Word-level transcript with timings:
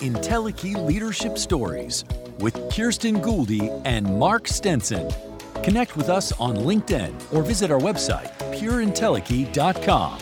Entelechy 0.00 0.74
Leadership 0.76 1.38
Stories 1.38 2.04
with 2.38 2.54
Kirsten 2.72 3.20
Gouldy 3.20 3.82
and 3.84 4.06
Mark 4.18 4.46
Stenson. 4.46 5.10
Connect 5.64 5.96
with 5.96 6.08
us 6.08 6.32
on 6.40 6.56
LinkedIn 6.56 7.14
or 7.32 7.42
visit 7.42 7.70
our 7.70 7.80
website, 7.80 8.32
pureentelechy.com. 8.58 10.18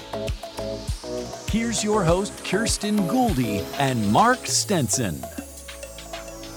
Here's 1.50 1.84
your 1.84 2.02
host, 2.04 2.44
Kirsten 2.44 2.96
Gouldy 3.08 3.64
and 3.78 4.10
Mark 4.10 4.46
Stenson. 4.46 5.20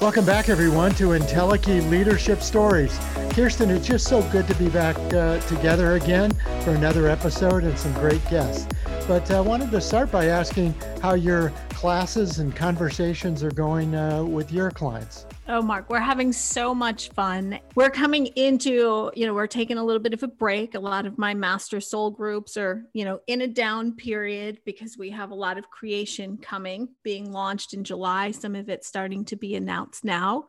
Welcome 0.01 0.25
back, 0.25 0.47
everyone, 0.47 0.91
to 0.91 1.09
Entelechy 1.09 1.87
Leadership 1.89 2.41
Stories. 2.41 2.97
Kirsten, 3.31 3.69
it's 3.69 3.85
just 3.85 4.07
so 4.07 4.21
good 4.31 4.47
to 4.47 4.55
be 4.55 4.69
back 4.69 4.95
uh, 5.13 5.39
together 5.41 5.95
again 5.95 6.31
for 6.63 6.71
another 6.71 7.09
episode 7.09 7.65
and 7.65 7.77
some 7.77 7.93
great 7.95 8.25
guests. 8.29 8.65
But 9.07 9.29
I 9.29 9.39
uh, 9.39 9.43
wanted 9.43 9.71
to 9.71 9.81
start 9.81 10.09
by 10.09 10.27
asking 10.27 10.73
how 11.01 11.15
your 11.15 11.51
classes 11.79 12.39
and 12.39 12.53
conversations 12.53 13.41
are 13.41 13.51
going 13.51 13.95
uh, 13.95 14.21
with 14.21 14.51
your 14.51 14.69
clients. 14.69 15.25
Oh, 15.47 15.61
Mark, 15.61 15.89
we're 15.89 16.01
having 16.01 16.33
so 16.33 16.75
much 16.75 17.07
fun. 17.11 17.57
We're 17.73 17.89
coming 17.89 18.25
into, 18.35 19.09
you 19.15 19.25
know, 19.25 19.33
we're 19.33 19.47
taking 19.47 19.77
a 19.77 19.83
little 19.85 20.01
bit 20.01 20.13
of 20.13 20.21
a 20.21 20.27
break. 20.27 20.75
A 20.75 20.79
lot 20.79 21.05
of 21.05 21.17
my 21.17 21.33
master 21.33 21.79
soul 21.79 22.11
groups 22.11 22.57
are, 22.57 22.83
you 22.91 23.05
know, 23.05 23.21
in 23.27 23.43
a 23.43 23.47
down 23.47 23.93
period 23.93 24.59
because 24.65 24.97
we 24.97 25.09
have 25.11 25.31
a 25.31 25.35
lot 25.35 25.57
of 25.57 25.69
creation 25.69 26.37
coming, 26.37 26.89
being 27.01 27.31
launched 27.31 27.73
in 27.73 27.85
July. 27.85 28.31
Some 28.31 28.57
of 28.57 28.67
it 28.67 28.83
starting 28.83 29.23
to 29.25 29.37
be 29.37 29.55
announced 29.55 30.03
now. 30.03 30.47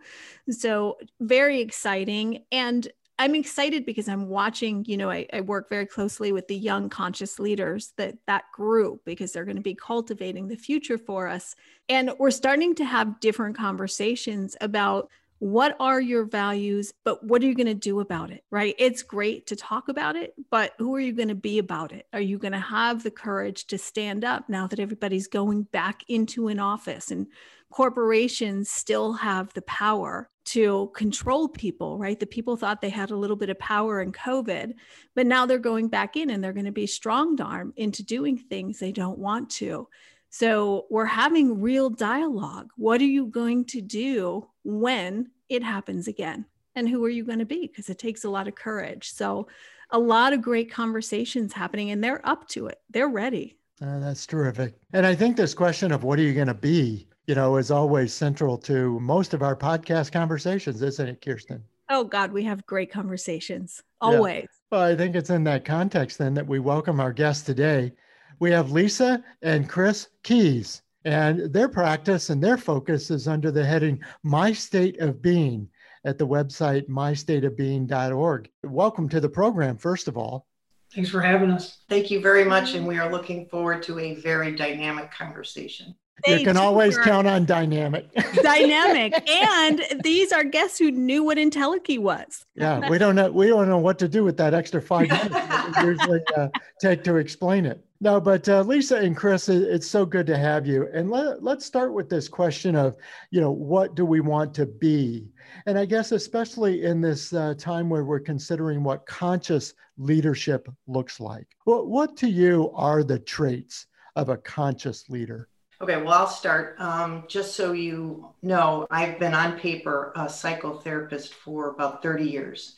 So, 0.51 0.99
very 1.21 1.61
exciting. 1.61 2.45
And 2.51 2.89
I'm 3.21 3.35
excited 3.35 3.85
because 3.85 4.09
I'm 4.09 4.29
watching, 4.31 4.83
you 4.89 4.97
know, 4.97 5.11
I, 5.11 5.27
I, 5.31 5.43
work 5.43 5.69
very 5.69 5.85
closely 5.85 6.33
with 6.33 6.49
the 6.49 6.57
young 6.57 6.89
conscious 6.89 7.39
leaders 7.39 7.93
that 7.99 8.15
that 8.27 8.45
group 8.51 9.03
because 9.05 9.31
they're 9.31 9.45
going 9.45 9.59
to 9.59 9.63
be 9.63 9.75
cultivating 9.75 10.49
the 10.49 10.57
future 10.57 10.97
for 10.97 11.29
us. 11.29 11.55
And 11.91 12.13
we're 12.19 12.31
starting 12.31 12.75
to 12.77 12.85
have 12.87 13.21
different 13.21 13.59
conversations 13.59 14.57
about 14.63 15.11
what 15.39 15.77
are 15.81 16.01
your 16.01 16.25
values, 16.25 16.95
but 17.05 17.23
what 17.23 17.43
are 17.43 17.47
you 17.47 17.55
going 17.55 17.67
to 17.67 17.75
do 17.75 18.01
about 18.01 18.31
it? 18.31 18.43
Right? 18.51 18.75
It's 18.79 19.03
great 19.03 19.49
to 19.49 19.57
talk 19.57 19.91
about 19.91 20.17
it, 20.17 20.33
but 20.51 20.73
who 20.79 20.95
are 20.95 21.01
you 21.01 21.13
going 21.13 21.29
to 21.29 21.35
be 21.35 21.59
about 21.59 21.93
it? 21.93 22.07
Are 22.15 22.23
you 22.23 22.39
going 22.39 22.53
to 22.53 22.59
have 22.59 23.03
the 23.03 23.11
courage 23.11 23.67
to 23.67 23.77
stand 23.77 24.25
up 24.25 24.49
now 24.49 24.67
that 24.67 24.81
everybody's 24.81 25.29
going 25.29 25.65
back 25.65 26.05
into 26.09 26.49
an 26.49 26.59
office 26.59 27.11
and 27.11 27.27
corporations 27.71 28.71
still 28.71 29.13
have 29.13 29.53
the 29.55 29.63
power 29.63 30.29
to 30.45 30.91
control 30.95 31.49
people, 31.49 31.99
right? 31.99 32.19
The 32.19 32.27
people 32.27 32.57
thought 32.57 32.81
they 32.81 32.91
had 32.91 33.11
a 33.11 33.17
little 33.17 33.37
bit 33.37 33.51
of 33.51 33.59
power 33.59 34.01
in 34.01 34.11
COVID, 34.13 34.73
but 35.15 35.27
now 35.27 35.47
they're 35.47 35.59
going 35.59 35.89
back 35.89 36.17
in 36.17 36.31
and 36.31 36.43
they're 36.43 36.53
going 36.53 36.65
to 36.67 36.73
be 36.73 36.87
strong 36.87 37.41
arm 37.41 37.73
into 37.77 38.03
doing 38.03 38.37
things 38.37 38.79
they 38.79 38.93
don't 38.93 39.19
want 39.19 39.51
to. 39.51 39.87
So 40.31 40.87
we're 40.91 41.07
having 41.07 41.61
real 41.61 41.91
dialogue. 41.91 42.71
What 42.77 43.01
are 43.01 43.05
you 43.05 43.27
going 43.27 43.65
to 43.67 43.81
do 43.81 44.49
when 44.65 45.31
it 45.49 45.63
happens 45.63 46.09
again? 46.09 46.47
And 46.75 46.89
who 46.89 47.05
are 47.05 47.11
you 47.11 47.25
going 47.25 47.41
to 47.41 47.47
be? 47.47 47.67
Because 47.67 47.91
it 47.91 47.99
takes 47.99 48.25
a 48.25 48.31
lot 48.31 48.49
of 48.49 48.55
courage. 48.55 49.11
So 49.11 49.49
a 49.91 49.99
lot 49.99 50.33
of 50.33 50.41
great 50.41 50.71
conversations 50.71 51.53
happening 51.53 51.91
and 51.91 52.03
they're 52.03 52.27
up 52.27 52.49
to 52.49 52.69
it. 52.69 52.79
They're 52.91 53.09
ready. 53.09 53.57
Uh, 53.83 53.99
that's 53.99 54.27
terrific. 54.27 54.75
And 54.93 55.07
I 55.07 55.15
think 55.15 55.37
this 55.37 55.55
question 55.55 55.91
of 55.91 56.05
what 56.05 56.19
are 56.19 56.23
you 56.23 56.35
going 56.35 56.47
to 56.47 56.55
be 56.55 57.09
you 57.31 57.37
know, 57.37 57.59
is 57.59 57.71
always 57.71 58.13
central 58.13 58.59
to 58.59 58.99
most 58.99 59.35
of 59.35 59.41
our 59.41 59.55
podcast 59.55 60.11
conversations, 60.11 60.83
isn't 60.83 61.09
it, 61.09 61.25
Kirsten? 61.25 61.63
Oh, 61.89 62.03
God, 62.03 62.33
we 62.33 62.43
have 62.43 62.67
great 62.67 62.91
conversations 62.91 63.81
always. 64.01 64.49
Yeah. 64.51 64.67
Well, 64.73 64.81
I 64.81 64.97
think 64.97 65.15
it's 65.15 65.31
in 65.31 65.45
that 65.45 65.65
context 65.65 66.19
then 66.19 66.35
that 66.35 66.49
we 66.49 66.59
welcome 66.59 66.99
our 66.99 67.13
guests 67.13 67.45
today. 67.45 67.93
We 68.41 68.51
have 68.51 68.73
Lisa 68.73 69.23
and 69.43 69.69
Chris 69.69 70.09
Keys, 70.25 70.83
and 71.05 71.53
their 71.53 71.69
practice 71.69 72.31
and 72.31 72.43
their 72.43 72.59
focus 72.59 73.13
is 73.13 73.29
under 73.29 73.53
the 73.53 73.65
heading 73.65 74.01
My 74.25 74.53
State 74.53 74.99
of 74.99 75.23
Being 75.23 75.69
at 76.05 76.19
the 76.19 76.27
website 76.27 76.89
mystateofbeing.org. 76.89 78.51
Welcome 78.65 79.09
to 79.09 79.21
the 79.21 79.29
program, 79.29 79.79
first 79.79 80.09
of 80.09 80.17
all. 80.17 80.49
Thanks 80.93 81.11
for 81.11 81.21
having 81.21 81.53
us. 81.53 81.79
Thank 81.89 82.11
you 82.11 82.21
very 82.21 82.43
much. 82.43 82.75
And 82.75 82.89
we 82.89 82.99
are 82.99 83.09
looking 83.09 83.47
forward 83.47 83.85
to 83.85 84.01
a 84.01 84.15
very 84.17 84.57
dynamic 84.57 85.13
conversation 85.13 85.95
you 86.27 86.45
can 86.45 86.57
always 86.57 86.99
count 86.99 87.27
on 87.27 87.45
dynamic. 87.45 88.13
dynamic, 88.43 89.29
and 89.29 89.83
these 90.03 90.33
are 90.33 90.45
guests 90.45 90.79
who 90.79 90.91
knew 90.91 91.25
what 91.25 91.39
Entelechy 91.39 91.99
was. 91.99 92.45
yeah, 92.55 92.89
we 92.89 92.99
don't 92.99 93.15
know. 93.15 93.31
We 93.31 93.49
don't 93.49 93.69
know 93.69 93.79
what 93.79 93.99
to 94.01 94.09
do 94.09 94.25
with 94.25 94.37
that 94.39 94.55
extra 94.55 94.81
five 94.83 95.09
minutes 95.11 95.79
usually 95.83 96.21
uh, 96.37 96.49
take 96.81 97.05
to 97.05 97.17
explain 97.17 97.67
it. 97.67 97.85
No, 98.03 98.19
but 98.19 98.49
uh, 98.49 98.63
Lisa 98.63 98.97
and 98.97 99.15
Chris, 99.15 99.51
it's 99.51 99.87
so 99.87 100.07
good 100.07 100.27
to 100.27 100.39
have 100.39 100.67
you. 100.67 100.89
And 100.95 101.11
let, 101.11 101.43
let's 101.43 101.67
start 101.67 101.93
with 101.93 102.09
this 102.09 102.29
question 102.29 102.75
of, 102.75 102.97
you 103.31 103.43
know, 103.43 103.51
what 103.51 103.95
do 103.95 104.07
we 104.07 104.21
want 104.21 104.55
to 104.55 104.65
be? 104.65 105.29
And 105.67 105.79
I 105.79 105.85
guess 105.85 106.13
especially 106.13 106.85
in 106.85 107.03
this 107.03 107.35
uh, 107.35 107.55
time 107.59 107.91
where 107.91 108.05
we're 108.05 108.21
considering 108.21 108.83
what 108.83 109.05
conscious 109.05 109.75
leadership 109.99 110.67
looks 110.87 111.21
like. 111.21 111.47
What, 111.65 111.89
what 111.89 112.17
to 112.19 112.29
you 112.29 112.71
are 112.75 113.05
the 113.05 113.19
traits 113.19 113.87
of 114.17 114.31
a 114.31 114.39
conscious 114.39 115.11
leader? 115.11 115.49
Okay, 115.83 115.97
well, 115.97 116.13
I'll 116.13 116.27
start. 116.27 116.77
Um, 116.79 117.25
just 117.27 117.57
so 117.57 117.73
you 117.73 118.29
know, 118.43 118.87
I've 118.91 119.19
been 119.19 119.33
on 119.33 119.59
paper 119.59 120.13
a 120.15 120.27
psychotherapist 120.27 121.31
for 121.31 121.71
about 121.71 122.03
30 122.03 122.29
years. 122.29 122.77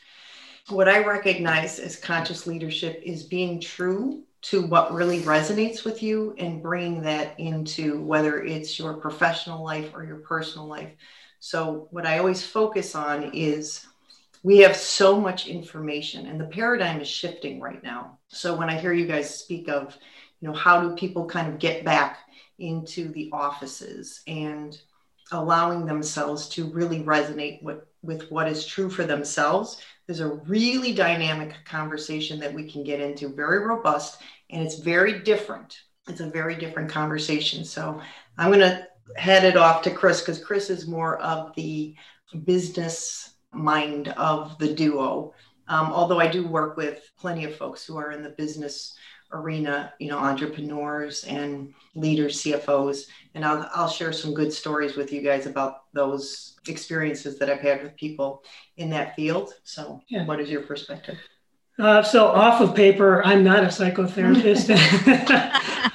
What 0.69 0.89
I 0.89 1.05
recognize 1.05 1.81
as 1.81 1.97
conscious 1.97 2.47
leadership 2.47 3.03
is 3.05 3.25
being 3.25 3.61
true 3.61 4.23
to 4.43 4.63
what 4.63 4.95
really 4.95 5.21
resonates 5.23 5.85
with 5.85 6.03
you 6.03 6.35
and 6.39 6.63
bringing 6.63 7.03
that 7.03 7.39
into 7.41 8.03
whether 8.03 8.43
it's 8.45 8.79
your 8.79 8.95
professional 8.95 9.65
life 9.65 9.91
or 9.95 10.05
your 10.05 10.19
personal 10.19 10.69
life. 10.69 10.93
So, 11.41 11.89
what 11.91 12.07
I 12.07 12.19
always 12.19 12.47
focus 12.47 12.95
on 12.95 13.33
is 13.35 13.85
we 14.45 14.59
have 14.59 14.77
so 14.77 15.21
much 15.21 15.49
information 15.49 16.27
and 16.27 16.41
the 16.41 16.47
paradigm 16.47 17.01
is 17.01 17.09
shifting 17.09 17.61
right 17.61 17.83
now. 17.83 18.19
So, 18.29 18.57
when 18.57 18.71
I 18.71 18.79
hear 18.79 18.93
you 18.93 19.07
guys 19.07 19.39
speak 19.41 19.69
of, 19.69 19.97
you 20.41 20.49
know, 20.49 20.55
how 20.55 20.81
do 20.81 20.95
people 20.97 21.27
kind 21.27 21.49
of 21.53 21.59
get 21.59 21.85
back? 21.85 22.19
Into 22.63 23.13
the 23.13 23.29
offices 23.33 24.23
and 24.27 24.81
allowing 25.33 25.85
themselves 25.85 26.49
to 26.51 26.71
really 26.71 27.01
resonate 27.01 27.63
with, 27.63 27.81
with 28.03 28.31
what 28.31 28.49
is 28.49 28.67
true 28.67 28.89
for 28.89 29.05
themselves. 29.05 29.83
There's 30.07 30.21
a 30.21 30.35
really 30.47 30.95
dynamic 30.95 31.55
conversation 31.65 32.39
that 32.41 32.55
we 32.55 32.71
can 32.71 32.85
get 32.85 33.01
into, 33.01 33.29
very 33.29 33.65
robust, 33.67 34.23
and 34.51 34.63
it's 34.63 34.79
very 34.79 35.21
different. 35.21 35.79
It's 36.09 36.21
a 36.21 36.31
very 36.31 36.55
different 36.55 36.91
conversation. 36.91 37.65
So 37.65 38.01
I'm 38.39 38.51
going 38.51 38.61
to 38.61 38.87
head 39.17 39.45
it 39.45 39.57
off 39.57 39.83
to 39.83 39.91
Chris 39.91 40.21
because 40.21 40.43
Chris 40.43 40.71
is 40.71 40.87
more 40.87 41.19
of 41.19 41.55
the 41.57 41.95
business 42.45 43.35
mind 43.53 44.09
of 44.09 44.59
the 44.59 44.73
duo. 44.73 45.35
Um, 45.69 45.93
although 45.93 46.21
I 46.21 46.27
do 46.27 46.47
work 46.47 46.77
with 46.77 47.11
plenty 47.19 47.45
of 47.45 47.57
folks 47.57 47.85
who 47.85 47.97
are 47.97 48.13
in 48.13 48.23
the 48.23 48.31
business 48.31 48.95
arena, 49.33 49.93
you 49.99 50.09
know, 50.09 50.19
entrepreneurs 50.19 51.25
and 51.25 51.73
leaders, 51.95 52.43
CFOs, 52.43 53.07
and 53.35 53.45
I'll, 53.45 53.69
I'll 53.75 53.89
share 53.89 54.13
some 54.13 54.35
good 54.35 54.53
stories 54.53 54.97
with 54.97 55.13
you 55.13 55.23
guys 55.23 55.47
about 55.47 55.85
those 55.93 56.57
experiences 56.69 57.39
that 57.39 57.51
I've 57.51 57.61
had 57.61 57.83
with 57.83 57.97
people 57.97 58.45
in 58.77 58.91
that 58.91 59.17
field. 59.17 59.55
So, 59.65 60.01
yeah. 60.09 60.25
what 60.27 60.41
is 60.41 60.51
your 60.51 60.63
perspective? 60.63 61.19
Uh, 61.79 62.03
so, 62.03 62.27
off 62.27 62.61
of 62.61 62.75
paper, 62.75 63.25
I'm 63.25 63.43
not 63.43 63.65
a 63.65 63.69
psychotherapist. 63.69 64.71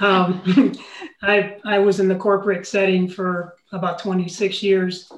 um, 0.00 0.74
I, 1.22 1.56
I 1.64 1.78
was 1.78 2.00
in 2.00 2.08
the 2.08 2.16
corporate 2.16 2.66
setting 2.66 3.08
for 3.08 3.56
about 3.72 3.98
26 4.00 4.62
years 4.62 5.10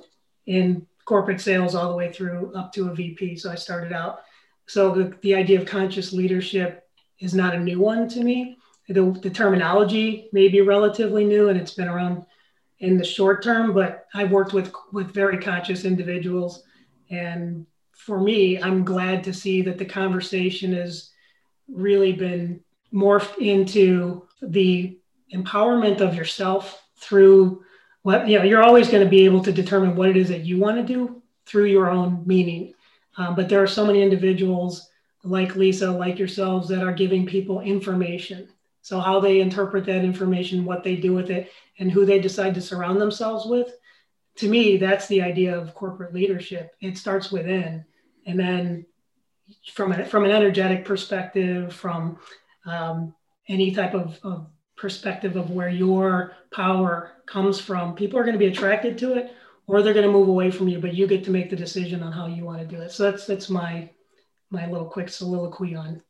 in 0.47 0.87
corporate 1.05 1.41
sales, 1.41 1.75
all 1.75 1.91
the 1.91 1.97
way 1.97 2.13
through 2.13 2.53
up 2.55 2.73
to 2.75 2.91
a 2.91 2.95
VP. 2.95 3.37
So, 3.37 3.51
I 3.51 3.55
started 3.55 3.93
out. 3.93 4.21
So, 4.67 4.95
the, 4.95 5.17
the 5.23 5.35
idea 5.35 5.59
of 5.59 5.67
conscious 5.67 6.13
leadership 6.13 6.87
is 7.21 7.35
not 7.35 7.55
a 7.55 7.61
new 7.61 7.79
one 7.79 8.09
to 8.09 8.21
me. 8.23 8.57
The, 8.89 9.13
the 9.23 9.31
terminology 9.31 10.29
may 10.33 10.49
be 10.49 10.63
relatively 10.63 11.25
new 11.25 11.49
and 11.49 11.61
it's 11.61 11.75
been 11.75 11.89
around 11.89 12.27
in 12.81 12.97
the 12.97 13.05
short 13.05 13.43
term, 13.43 13.73
but 13.73 14.07
I've 14.15 14.33
worked 14.33 14.53
with 14.53 14.73
with 14.93 15.13
very 15.13 15.39
conscious 15.39 15.85
individuals, 15.85 16.63
and 17.11 17.67
for 17.93 18.19
me, 18.19 18.61
I'm 18.61 18.85
glad 18.85 19.23
to 19.25 19.35
see 19.35 19.63
that 19.63 19.77
the 19.77 19.85
conversation 19.85 20.73
has 20.73 21.11
really 21.69 22.13
been 22.13 22.61
morphed 22.93 23.37
into 23.37 24.27
the 24.41 24.99
empowerment 25.33 26.01
of 26.01 26.15
yourself 26.15 26.83
through 26.97 27.63
what 28.03 28.27
you 28.27 28.39
know. 28.39 28.45
You're 28.45 28.63
always 28.63 28.89
going 28.89 29.05
to 29.05 29.11
be 29.11 29.27
able 29.27 29.45
to 29.45 29.53
determine 29.53 29.95
what 29.95 30.09
it 30.09 30.17
is 30.17 30.31
that 30.31 30.47
you 30.47 30.59
want 30.59 30.79
to 30.79 30.83
do 30.83 31.23
through 31.45 31.67
your 31.67 31.91
own 31.91 32.23
meaning, 32.27 32.73
um, 33.19 33.35
but 33.35 33.49
there 33.49 33.63
are 33.63 33.67
so 33.67 33.87
many 33.87 34.03
individuals 34.03 34.90
like 35.23 35.57
Lisa, 35.57 35.91
like 35.91 36.19
yourselves, 36.19 36.69
that 36.69 36.83
are 36.83 36.93
giving 36.93 37.27
people 37.27 37.61
information. 37.61 38.49
So, 38.83 39.01
how 39.01 39.21
they 39.21 39.41
interpret 39.41 39.85
that 39.87 40.05
information, 40.05 40.65
what 40.65 40.83
they 40.83 40.97
do 40.97 41.13
with 41.13 41.31
it, 41.31 41.51
and 41.79 41.91
who 41.91 42.07
they 42.07 42.19
decide 42.19 42.55
to 42.55 42.61
surround 42.61 43.01
themselves 43.01 43.47
with. 43.47 43.73
To 44.37 44.49
me, 44.49 44.77
that's 44.77 45.07
the 45.09 45.23
idea 45.23 45.59
of 45.59 45.75
corporate 45.75 46.15
leadership. 46.15 46.75
It 46.81 46.97
starts 46.97 47.31
within. 47.31 47.85
And 48.27 48.39
then, 48.39 48.87
from, 49.73 49.93
a, 49.93 50.05
from 50.07 50.25
an 50.25 50.31
energetic 50.31 50.85
perspective, 50.85 51.75
from 51.75 52.19
um, 52.65 53.15
any 53.49 53.73
type 53.73 53.95
of, 53.95 54.19
of 54.23 54.47
perspective 54.77 55.37
of 55.37 55.51
where 55.51 55.69
your 55.69 56.33
power 56.53 57.13
comes 57.27 57.61
from, 57.61 57.95
people 57.95 58.19
are 58.19 58.25
going 58.25 58.35
to 58.35 58.39
be 58.39 58.47
attracted 58.47 58.97
to 58.99 59.15
it 59.15 59.35
or 59.67 59.83
they're 59.83 59.95
going 59.95 60.07
to 60.07 60.13
move 60.13 60.29
away 60.29 60.51
from 60.51 60.69
you, 60.69 60.81
but 60.81 60.95
you 60.95 61.07
get 61.07 61.23
to 61.25 61.31
make 61.31 61.51
the 61.51 61.57
decision 61.57 62.03
on 62.03 62.11
how 62.11 62.27
you 62.27 62.45
want 62.45 62.59
to 62.59 62.67
do 62.67 62.81
it. 62.81 62.91
So 62.91 63.09
that's 63.09 63.27
that's 63.27 63.49
my 63.49 63.91
my 64.51 64.67
little 64.69 64.89
quick 64.89 65.09
soliloquy 65.09 65.75
on 65.75 66.03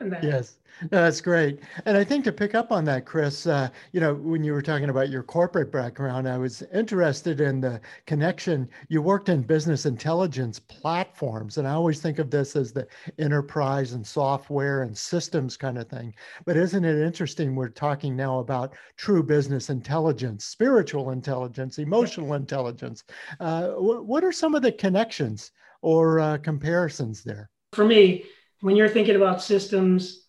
that. 0.00 0.22
Yes. 0.22 0.56
No, 0.82 1.02
that's 1.02 1.20
great. 1.20 1.60
And 1.86 1.96
I 1.96 2.02
think 2.02 2.24
to 2.24 2.32
pick 2.32 2.56
up 2.56 2.72
on 2.72 2.84
that, 2.86 3.06
Chris, 3.06 3.46
uh, 3.46 3.68
you 3.92 4.00
know, 4.00 4.14
when 4.14 4.42
you 4.42 4.52
were 4.52 4.62
talking 4.62 4.90
about 4.90 5.08
your 5.08 5.22
corporate 5.22 5.70
background, 5.70 6.28
I 6.28 6.36
was 6.36 6.62
interested 6.74 7.40
in 7.40 7.60
the 7.60 7.80
connection. 8.06 8.68
You 8.88 9.00
worked 9.00 9.28
in 9.28 9.42
business 9.42 9.86
intelligence 9.86 10.58
platforms, 10.58 11.58
and 11.58 11.68
I 11.68 11.72
always 11.72 12.00
think 12.00 12.18
of 12.18 12.30
this 12.30 12.56
as 12.56 12.72
the 12.72 12.88
enterprise 13.20 13.92
and 13.92 14.04
software 14.04 14.82
and 14.82 14.98
systems 14.98 15.56
kind 15.56 15.78
of 15.78 15.88
thing. 15.88 16.12
But 16.44 16.56
isn't 16.56 16.84
it 16.84 17.06
interesting? 17.06 17.54
We're 17.54 17.68
talking 17.68 18.16
now 18.16 18.40
about 18.40 18.74
true 18.96 19.22
business 19.22 19.70
intelligence, 19.70 20.44
spiritual 20.44 21.10
intelligence, 21.10 21.78
emotional 21.78 22.34
intelligence. 22.34 23.04
Uh, 23.38 23.68
what 23.68 24.24
are 24.24 24.32
some 24.32 24.56
of 24.56 24.62
the 24.62 24.72
connections 24.72 25.52
or 25.82 26.18
uh, 26.18 26.38
comparisons 26.38 27.22
there? 27.22 27.50
For 27.74 27.84
me, 27.84 28.24
when 28.60 28.76
you're 28.76 28.88
thinking 28.88 29.16
about 29.16 29.42
systems, 29.42 30.22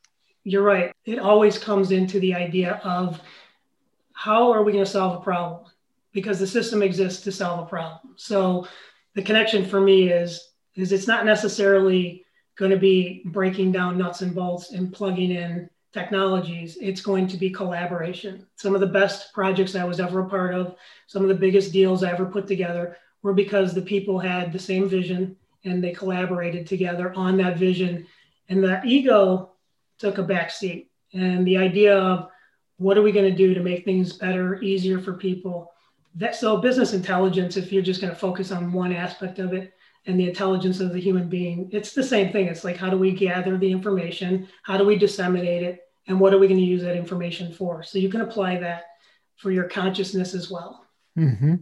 you're 0.44 0.64
right. 0.64 0.92
It 1.06 1.20
always 1.20 1.58
comes 1.58 1.92
into 1.92 2.20
the 2.20 2.34
idea 2.34 2.82
of 2.84 3.22
how 4.14 4.52
are 4.52 4.64
we 4.64 4.72
going 4.72 4.84
to 4.84 4.90
solve 4.90 5.20
a 5.20 5.24
problem? 5.24 5.66
Because 6.12 6.40
the 6.40 6.48
system 6.48 6.82
exists 6.82 7.24
to 7.24 7.32
solve 7.32 7.60
a 7.66 7.70
problem. 7.70 8.14
So 8.16 8.68
the 9.14 9.22
connection 9.22 9.66
for 9.66 9.82
me 9.82 10.10
is 10.10 10.52
is 10.76 10.92
it's 10.92 11.08
not 11.08 11.26
necessarily 11.26 12.26
going 12.58 12.72
to 12.72 12.78
be 12.78 13.22
breaking 13.26 13.72
down 13.72 13.98
nuts 13.98 14.22
and 14.22 14.36
bolts 14.36 14.72
and 14.72 14.92
plugging 14.92 15.32
in 15.32 15.70
technologies. 15.94 16.78
It's 16.82 17.02
going 17.02 17.28
to 17.28 17.38
be 17.38 17.50
collaboration. 17.50 18.46
Some 18.58 18.76
of 18.76 18.82
the 18.82 18.88
best 18.88 19.34
projects 19.34 19.76
I 19.76 19.86
was 19.86 20.02
ever 20.02 20.20
a 20.22 20.30
part 20.30 20.54
of, 20.54 20.76
some 21.08 21.22
of 21.22 21.30
the 21.30 21.36
biggest 21.36 21.72
deals 21.72 22.04
I 22.04 22.12
ever 22.12 22.26
put 22.26 22.48
together 22.48 22.98
were 23.24 23.34
because 23.34 23.74
the 23.74 23.82
people 23.82 24.20
had 24.20 24.52
the 24.52 24.60
same 24.60 24.90
vision 24.90 25.38
and 25.66 25.84
they 25.84 25.92
collaborated 25.92 26.68
together 26.68 27.14
on 27.16 27.38
that 27.38 27.58
vision. 27.58 28.08
And 28.50 28.64
the 28.64 28.82
ego 28.86 29.52
took 29.98 30.18
a 30.18 30.24
back 30.24 30.52
seat. 30.52 30.92
And 31.14 31.46
the 31.46 31.58
idea 31.58 31.98
of 31.98 32.30
what 32.78 32.98
are 32.98 33.02
we 33.02 33.12
going 33.12 33.30
to 33.30 33.36
do 33.36 33.54
to 33.54 33.62
make 33.62 33.86
things 33.86 34.14
better, 34.14 34.62
easier 34.62 35.00
for 35.00 35.14
people? 35.14 35.72
That 36.16 36.36
so 36.36 36.58
business 36.58 36.94
intelligence, 36.94 37.58
if 37.58 37.72
you're 37.72 37.84
just 37.84 38.02
going 38.02 38.14
to 38.14 38.20
focus 38.20 38.52
on 38.52 38.72
one 38.72 38.94
aspect 38.94 39.40
of 39.40 39.54
it 39.54 39.74
and 40.06 40.20
the 40.20 40.28
intelligence 40.28 40.80
of 40.80 40.94
the 40.94 41.00
human 41.00 41.28
being, 41.28 41.70
it's 41.72 41.94
the 41.94 42.04
same 42.04 42.32
thing. 42.32 42.48
It's 42.48 42.64
like 42.64 42.78
how 42.78 42.90
do 42.90 42.98
we 42.98 43.12
gather 43.12 43.58
the 43.58 43.72
information? 43.72 44.48
How 44.64 44.78
do 44.78 44.86
we 44.86 44.98
disseminate 44.98 45.64
it? 45.64 45.82
And 46.08 46.20
what 46.20 46.34
are 46.34 46.38
we 46.38 46.48
going 46.48 46.60
to 46.60 46.66
use 46.66 46.84
that 46.84 46.96
information 46.96 47.52
for? 47.52 47.82
So 47.82 47.98
you 47.98 48.10
can 48.10 48.22
apply 48.22 48.60
that 48.60 48.84
for 49.38 49.52
your 49.52 49.66
consciousness 49.66 50.34
as 50.34 50.52
well. 50.52 50.86
Mm-hmm. 51.18 51.56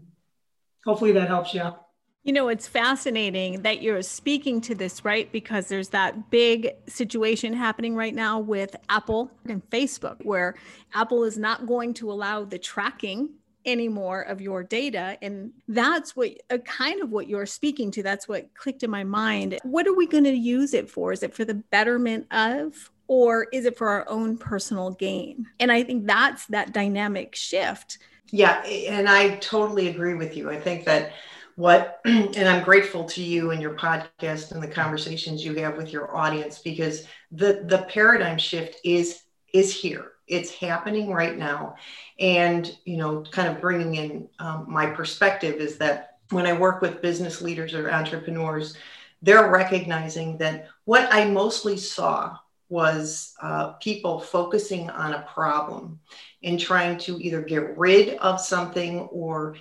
Hopefully 0.85 1.13
that 1.13 1.29
helps 1.29 1.53
you 1.53 1.61
out. 1.61 1.82
You 2.23 2.31
know, 2.31 2.47
it's 2.47 2.67
fascinating 2.67 3.63
that 3.63 3.81
you're 3.81 4.01
speaking 4.01 4.61
to 4.61 4.75
this, 4.75 5.03
right? 5.03 5.29
Because 5.31 5.67
there's 5.67 5.89
that 5.89 6.29
big 6.29 6.69
situation 6.87 7.51
happening 7.51 7.95
right 7.95 8.15
now 8.15 8.39
with 8.39 8.75
Apple 8.87 9.29
and 9.45 9.61
Facebook, 9.69 10.23
where 10.23 10.55
Apple 10.93 11.25
is 11.25 11.37
not 11.37 11.67
going 11.67 11.93
to 11.95 12.09
allow 12.09 12.45
the 12.45 12.57
tracking 12.57 13.29
anymore 13.65 14.21
of 14.21 14.39
your 14.39 14.63
data. 14.63 15.17
And 15.21 15.51
that's 15.67 16.15
what 16.15 16.31
uh, 16.49 16.59
kind 16.59 17.01
of 17.01 17.11
what 17.11 17.27
you're 17.27 17.45
speaking 17.45 17.91
to. 17.91 18.03
That's 18.03 18.27
what 18.27 18.53
clicked 18.55 18.83
in 18.83 18.89
my 18.89 19.03
mind. 19.03 19.59
What 19.63 19.85
are 19.87 19.93
we 19.93 20.07
going 20.07 20.23
to 20.25 20.31
use 20.31 20.73
it 20.73 20.89
for? 20.89 21.11
Is 21.11 21.23
it 21.23 21.33
for 21.33 21.43
the 21.43 21.55
betterment 21.55 22.27
of, 22.31 22.89
or 23.07 23.47
is 23.51 23.65
it 23.65 23.77
for 23.77 23.89
our 23.89 24.07
own 24.07 24.37
personal 24.37 24.91
gain? 24.91 25.47
And 25.59 25.71
I 25.71 25.83
think 25.83 26.07
that's 26.07 26.45
that 26.47 26.73
dynamic 26.73 27.35
shift. 27.35 27.97
Yeah. 28.31 28.63
And 28.63 29.09
I 29.09 29.35
totally 29.37 29.89
agree 29.89 30.13
with 30.13 30.37
you. 30.37 30.49
I 30.49 30.59
think 30.59 30.85
that 30.85 31.11
what 31.55 31.99
and 32.05 32.47
i'm 32.49 32.63
grateful 32.63 33.03
to 33.03 33.21
you 33.21 33.51
and 33.51 33.61
your 33.61 33.75
podcast 33.75 34.51
and 34.51 34.61
the 34.61 34.67
conversations 34.67 35.45
you 35.45 35.53
have 35.55 35.77
with 35.77 35.91
your 35.93 36.15
audience 36.15 36.59
because 36.59 37.05
the 37.31 37.63
the 37.67 37.85
paradigm 37.89 38.37
shift 38.37 38.77
is 38.83 39.23
is 39.53 39.73
here. 39.73 40.13
It's 40.27 40.51
happening 40.51 41.11
right 41.11 41.37
now. 41.37 41.75
And 42.19 42.75
you 42.85 42.97
know 42.97 43.23
kind 43.31 43.47
of 43.47 43.61
bringing 43.61 43.95
in 43.95 44.29
um, 44.39 44.65
my 44.67 44.87
perspective 44.87 45.55
is 45.55 45.77
that 45.77 46.17
when 46.29 46.45
i 46.45 46.53
work 46.53 46.81
with 46.81 47.01
business 47.01 47.41
leaders 47.41 47.73
or 47.73 47.91
entrepreneurs 47.91 48.77
they're 49.21 49.51
recognizing 49.51 50.37
that 50.37 50.67
what 50.85 51.07
i 51.13 51.25
mostly 51.25 51.77
saw 51.77 52.37
was 52.69 53.35
uh, 53.41 53.73
people 53.73 54.19
focusing 54.19 54.89
on 54.89 55.13
a 55.13 55.27
problem 55.33 55.99
and 56.43 56.59
trying 56.59 56.97
to 56.97 57.19
either 57.21 57.41
get 57.41 57.77
rid 57.77 58.15
of 58.17 58.39
something 58.39 59.01
or 59.11 59.55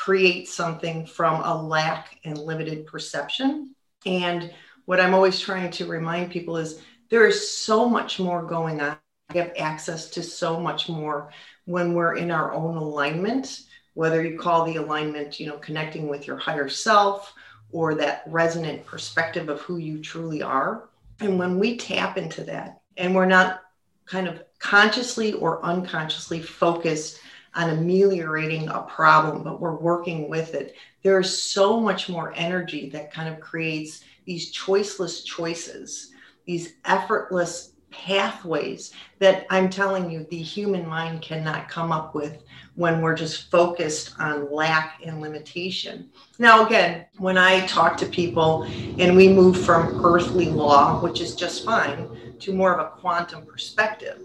create 0.00 0.48
something 0.48 1.04
from 1.04 1.42
a 1.42 1.62
lack 1.62 2.18
and 2.24 2.38
limited 2.38 2.86
perception. 2.86 3.74
And 4.06 4.50
what 4.86 4.98
I'm 4.98 5.12
always 5.12 5.38
trying 5.38 5.70
to 5.72 5.84
remind 5.84 6.30
people 6.30 6.56
is 6.56 6.80
there 7.10 7.26
is 7.26 7.50
so 7.50 7.86
much 7.86 8.18
more 8.18 8.42
going 8.42 8.80
on. 8.80 8.96
We 9.30 9.40
have 9.40 9.52
access 9.58 10.08
to 10.12 10.22
so 10.22 10.58
much 10.58 10.88
more 10.88 11.30
when 11.66 11.92
we're 11.92 12.16
in 12.16 12.30
our 12.30 12.54
own 12.54 12.78
alignment, 12.78 13.64
whether 13.92 14.24
you 14.24 14.38
call 14.38 14.64
the 14.64 14.76
alignment, 14.76 15.38
you 15.38 15.46
know, 15.46 15.58
connecting 15.58 16.08
with 16.08 16.26
your 16.26 16.38
higher 16.38 16.70
self 16.70 17.34
or 17.70 17.94
that 17.96 18.22
resonant 18.26 18.86
perspective 18.86 19.50
of 19.50 19.60
who 19.60 19.76
you 19.76 19.98
truly 19.98 20.40
are. 20.40 20.88
And 21.20 21.38
when 21.38 21.58
we 21.58 21.76
tap 21.76 22.16
into 22.16 22.42
that 22.44 22.80
and 22.96 23.14
we're 23.14 23.26
not 23.26 23.64
kind 24.06 24.26
of 24.26 24.42
consciously 24.60 25.34
or 25.34 25.62
unconsciously 25.62 26.40
focused 26.40 27.20
on 27.54 27.70
ameliorating 27.70 28.68
a 28.68 28.82
problem, 28.82 29.42
but 29.42 29.60
we're 29.60 29.76
working 29.76 30.28
with 30.28 30.54
it. 30.54 30.74
There 31.02 31.18
is 31.18 31.42
so 31.42 31.80
much 31.80 32.08
more 32.08 32.32
energy 32.36 32.88
that 32.90 33.12
kind 33.12 33.32
of 33.32 33.40
creates 33.40 34.04
these 34.24 34.52
choiceless 34.52 35.24
choices, 35.24 36.12
these 36.46 36.74
effortless 36.84 37.72
pathways 37.90 38.92
that 39.18 39.46
I'm 39.50 39.68
telling 39.68 40.10
you, 40.10 40.26
the 40.30 40.40
human 40.40 40.86
mind 40.86 41.22
cannot 41.22 41.68
come 41.68 41.92
up 41.92 42.14
with 42.14 42.42
when 42.76 43.02
we're 43.02 43.16
just 43.16 43.50
focused 43.50 44.14
on 44.18 44.52
lack 44.52 45.00
and 45.04 45.20
limitation. 45.20 46.08
Now, 46.38 46.64
again, 46.66 47.06
when 47.18 47.36
I 47.36 47.66
talk 47.66 47.96
to 47.98 48.06
people 48.06 48.62
and 48.98 49.16
we 49.16 49.28
move 49.28 49.62
from 49.62 50.04
earthly 50.04 50.46
law, 50.46 51.00
which 51.02 51.20
is 51.20 51.34
just 51.34 51.64
fine, 51.64 52.36
to 52.38 52.54
more 52.54 52.72
of 52.72 52.86
a 52.86 52.90
quantum 52.90 53.44
perspective, 53.44 54.22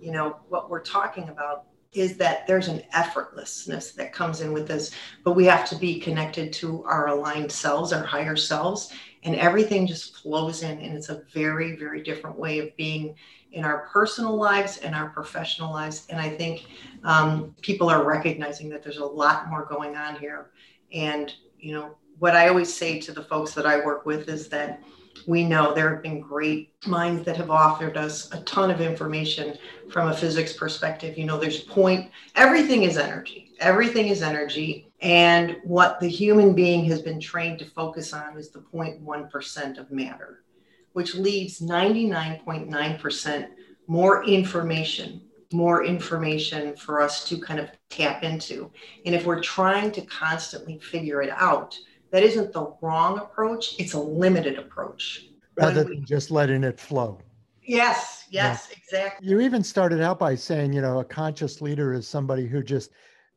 you 0.00 0.12
know, 0.12 0.36
what 0.48 0.70
we're 0.70 0.82
talking 0.82 1.28
about 1.28 1.64
is 1.92 2.16
that 2.18 2.46
there's 2.46 2.68
an 2.68 2.82
effortlessness 2.94 3.94
that 3.94 4.12
comes 4.12 4.40
in 4.40 4.52
with 4.52 4.68
this, 4.68 4.90
but 5.24 5.32
we 5.32 5.46
have 5.46 5.68
to 5.68 5.76
be 5.76 5.98
connected 5.98 6.52
to 6.52 6.84
our 6.84 7.08
aligned 7.08 7.50
selves, 7.50 7.92
our 7.92 8.04
higher 8.04 8.36
selves, 8.36 8.92
and 9.22 9.34
everything 9.36 9.86
just 9.86 10.16
flows 10.16 10.62
in. 10.62 10.78
And 10.78 10.96
it's 10.96 11.08
a 11.08 11.22
very, 11.32 11.76
very 11.76 12.02
different 12.02 12.38
way 12.38 12.58
of 12.58 12.76
being 12.76 13.14
in 13.52 13.64
our 13.64 13.88
personal 13.90 14.36
lives 14.36 14.76
and 14.78 14.94
our 14.94 15.08
professional 15.08 15.72
lives. 15.72 16.06
And 16.10 16.20
I 16.20 16.28
think 16.28 16.66
um, 17.04 17.54
people 17.62 17.88
are 17.88 18.04
recognizing 18.04 18.68
that 18.68 18.82
there's 18.82 18.98
a 18.98 19.04
lot 19.04 19.48
more 19.48 19.64
going 19.64 19.96
on 19.96 20.16
here. 20.16 20.50
And, 20.92 21.32
you 21.58 21.72
know, 21.72 21.96
what 22.18 22.36
I 22.36 22.48
always 22.48 22.72
say 22.72 23.00
to 23.00 23.12
the 23.12 23.22
folks 23.22 23.54
that 23.54 23.64
I 23.66 23.84
work 23.84 24.04
with 24.04 24.28
is 24.28 24.48
that 24.50 24.82
we 25.26 25.44
know 25.44 25.74
there 25.74 25.90
have 25.94 26.02
been 26.02 26.20
great 26.20 26.72
minds 26.86 27.24
that 27.24 27.36
have 27.36 27.50
offered 27.50 27.96
us 27.96 28.32
a 28.32 28.40
ton 28.42 28.70
of 28.70 28.80
information 28.80 29.56
from 29.90 30.08
a 30.08 30.16
physics 30.16 30.52
perspective. 30.52 31.18
You 31.18 31.24
know, 31.26 31.38
there's 31.38 31.60
point, 31.60 32.10
everything 32.36 32.84
is 32.84 32.96
energy, 32.98 33.52
everything 33.60 34.08
is 34.08 34.22
energy. 34.22 34.90
And 35.00 35.56
what 35.62 36.00
the 36.00 36.08
human 36.08 36.54
being 36.54 36.84
has 36.86 37.02
been 37.02 37.20
trained 37.20 37.58
to 37.60 37.64
focus 37.64 38.12
on 38.12 38.36
is 38.36 38.50
the 38.50 38.60
0.1% 38.60 39.78
of 39.78 39.90
matter, 39.90 40.42
which 40.92 41.14
leaves 41.14 41.60
99.9% 41.60 43.48
more 43.86 44.24
information 44.24 45.22
more 45.52 45.84
information 45.84 46.76
for 46.76 47.00
us 47.00 47.24
to 47.24 47.38
kind 47.38 47.58
of 47.58 47.70
tap 47.88 48.22
into. 48.22 48.70
And 49.06 49.14
if 49.14 49.24
we're 49.24 49.42
trying 49.42 49.92
to 49.92 50.02
constantly 50.02 50.78
figure 50.78 51.22
it 51.22 51.30
out, 51.30 51.78
that 52.10 52.22
isn't 52.22 52.52
the 52.52 52.74
wrong 52.80 53.18
approach, 53.18 53.74
it's 53.78 53.92
a 53.92 54.00
limited 54.00 54.58
approach. 54.58 55.26
Rather 55.56 55.84
we, 55.84 55.96
than 55.96 56.06
just 56.06 56.30
letting 56.30 56.64
it 56.64 56.78
flow. 56.78 57.20
Yes, 57.62 58.24
yes, 58.30 58.68
yeah. 58.70 58.76
exactly. 58.78 59.28
You 59.28 59.40
even 59.40 59.62
started 59.62 60.00
out 60.00 60.18
by 60.18 60.34
saying, 60.34 60.72
you 60.72 60.80
know, 60.80 61.00
a 61.00 61.04
conscious 61.04 61.60
leader 61.60 61.92
is 61.92 62.08
somebody 62.08 62.46
who 62.46 62.62
just 62.62 62.90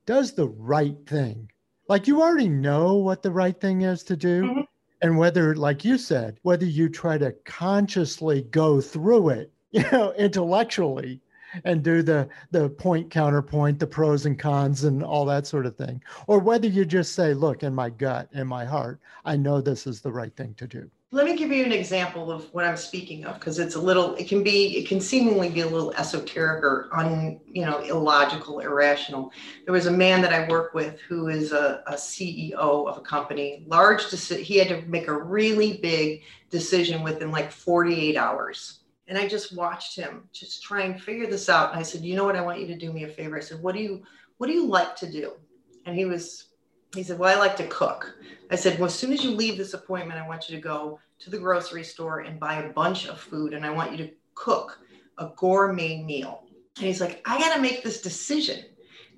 does 0.06 0.34
the 0.34 0.48
right 0.48 0.96
thing. 1.06 1.50
Like 1.90 2.08
you 2.08 2.22
already 2.22 2.48
know 2.48 2.96
what 2.96 3.22
the 3.22 3.32
right 3.32 3.60
thing 3.60 3.82
is 3.82 4.04
to 4.04 4.16
do. 4.16 4.44
Mm-hmm. 4.44 4.62
And 5.04 5.18
whether, 5.18 5.56
like 5.56 5.84
you 5.84 5.98
said, 5.98 6.38
whether 6.44 6.66
you 6.66 6.88
try 6.88 7.18
to 7.18 7.32
consciously 7.44 8.44
go 8.44 8.80
through 8.80 9.30
it, 9.30 9.52
you 9.72 9.84
know, 9.92 10.14
intellectually 10.14 11.22
and 11.64 11.84
do 11.84 12.02
the 12.02 12.28
the 12.52 12.70
point 12.70 13.10
counterpoint 13.10 13.80
the 13.80 13.88
pros 13.88 14.26
and 14.26 14.40
cons 14.40 14.84
and 14.84 15.04
all 15.04 15.26
that 15.26 15.48
sort 15.48 15.66
of 15.66 15.76
thing 15.76 16.02
or 16.28 16.40
whether 16.40 16.68
you 16.68 16.86
just 16.86 17.14
say 17.14 17.34
look 17.34 17.64
in 17.64 17.74
my 17.74 17.90
gut 17.90 18.30
in 18.34 18.48
my 18.48 18.66
heart 18.66 19.00
i 19.26 19.36
know 19.36 19.62
this 19.62 19.88
is 19.88 20.02
the 20.02 20.12
right 20.12 20.36
thing 20.36 20.54
to 20.56 20.68
do 20.68 20.90
let 21.14 21.26
me 21.26 21.36
give 21.36 21.52
you 21.52 21.66
an 21.66 21.74
example 21.74 22.32
of 22.32 22.46
what 22.54 22.64
I'm 22.64 22.78
speaking 22.78 23.26
of 23.26 23.34
because 23.38 23.60
it's 23.60 23.76
a 23.76 23.82
little, 23.82 24.16
it 24.16 24.30
can 24.30 24.44
be, 24.44 24.78
it 24.78 24.88
can 24.88 25.02
seemingly 25.02 25.50
be 25.50 25.60
a 25.60 25.68
little 25.68 25.92
esoteric 25.96 26.64
or 26.64 26.90
un, 26.94 27.42
you 27.46 27.66
know, 27.66 27.80
illogical, 27.80 28.60
irrational. 28.60 29.34
There 29.66 29.74
was 29.74 29.88
a 29.88 29.92
man 29.92 30.22
that 30.22 30.32
I 30.32 30.48
work 30.48 30.74
with 30.74 31.02
who 31.02 31.28
is 31.28 31.52
a, 31.52 31.84
a 31.86 31.96
CEO 31.96 32.54
of 32.54 32.98
a 32.98 33.02
company, 33.02 33.66
large, 33.68 34.10
he 34.10 34.58
had 34.58 34.70
to 34.70 34.88
make 34.88 35.10
a 35.10 35.24
really 35.24 35.80
big 35.82 36.22
decision 36.50 37.04
within 37.04 37.30
like 37.30 37.52
48 37.52 38.16
hours. 38.16 38.81
And 39.08 39.18
I 39.18 39.28
just 39.28 39.56
watched 39.56 39.96
him 39.96 40.30
just 40.32 40.64
try 40.64 40.84
and 40.84 41.02
figure 41.02 41.28
this 41.28 41.50
out. 41.50 41.72
And 41.72 41.80
I 41.80 41.84
said, 41.84 42.02
you 42.02 42.16
know 42.16 42.24
what? 42.24 42.36
I 42.36 42.42
want 42.42 42.60
you 42.60 42.68
to 42.68 42.78
do 42.78 42.94
me 42.94 43.04
a 43.04 43.08
favor. 43.08 43.38
I 43.38 43.42
said, 43.42 43.62
what 43.62 43.76
do 43.76 43.82
you, 43.82 44.04
what 44.38 44.48
do 44.48 44.54
you 44.54 44.68
like 44.68 44.96
to 44.98 45.12
do? 45.12 45.34
And 45.86 45.96
he 45.96 46.06
was 46.06 46.52
he 46.96 47.04
said, 47.04 47.20
Well, 47.20 47.36
I 47.36 47.40
like 47.40 47.56
to 47.58 47.68
cook. 47.68 48.16
I 48.50 48.56
said, 48.56 48.78
Well, 48.78 48.88
as 48.88 48.96
soon 48.96 49.14
as 49.14 49.24
you 49.24 49.32
leave 49.32 49.58
this 49.58 49.74
appointment, 49.74 50.20
I 50.20 50.28
want 50.28 50.50
you 50.50 50.56
to 50.56 50.62
go 50.62 51.00
to 51.20 51.30
the 51.30 51.38
grocery 51.38 51.84
store 51.84 52.20
and 52.20 52.40
buy 52.40 52.56
a 52.56 52.74
bunch 52.74 53.08
of 53.08 53.20
food, 53.20 53.54
and 53.54 53.66
I 53.66 53.70
want 53.70 53.92
you 53.92 53.98
to 53.98 54.12
cook 54.36 54.80
a 55.18 55.32
gourmet 55.36 56.04
meal. 56.04 56.44
And 56.78 56.86
he's 56.86 57.02
like, 57.02 57.22
I 57.26 57.38
got 57.40 57.56
to 57.56 57.62
make 57.62 57.84
this 57.84 58.02
decision. 58.02 58.66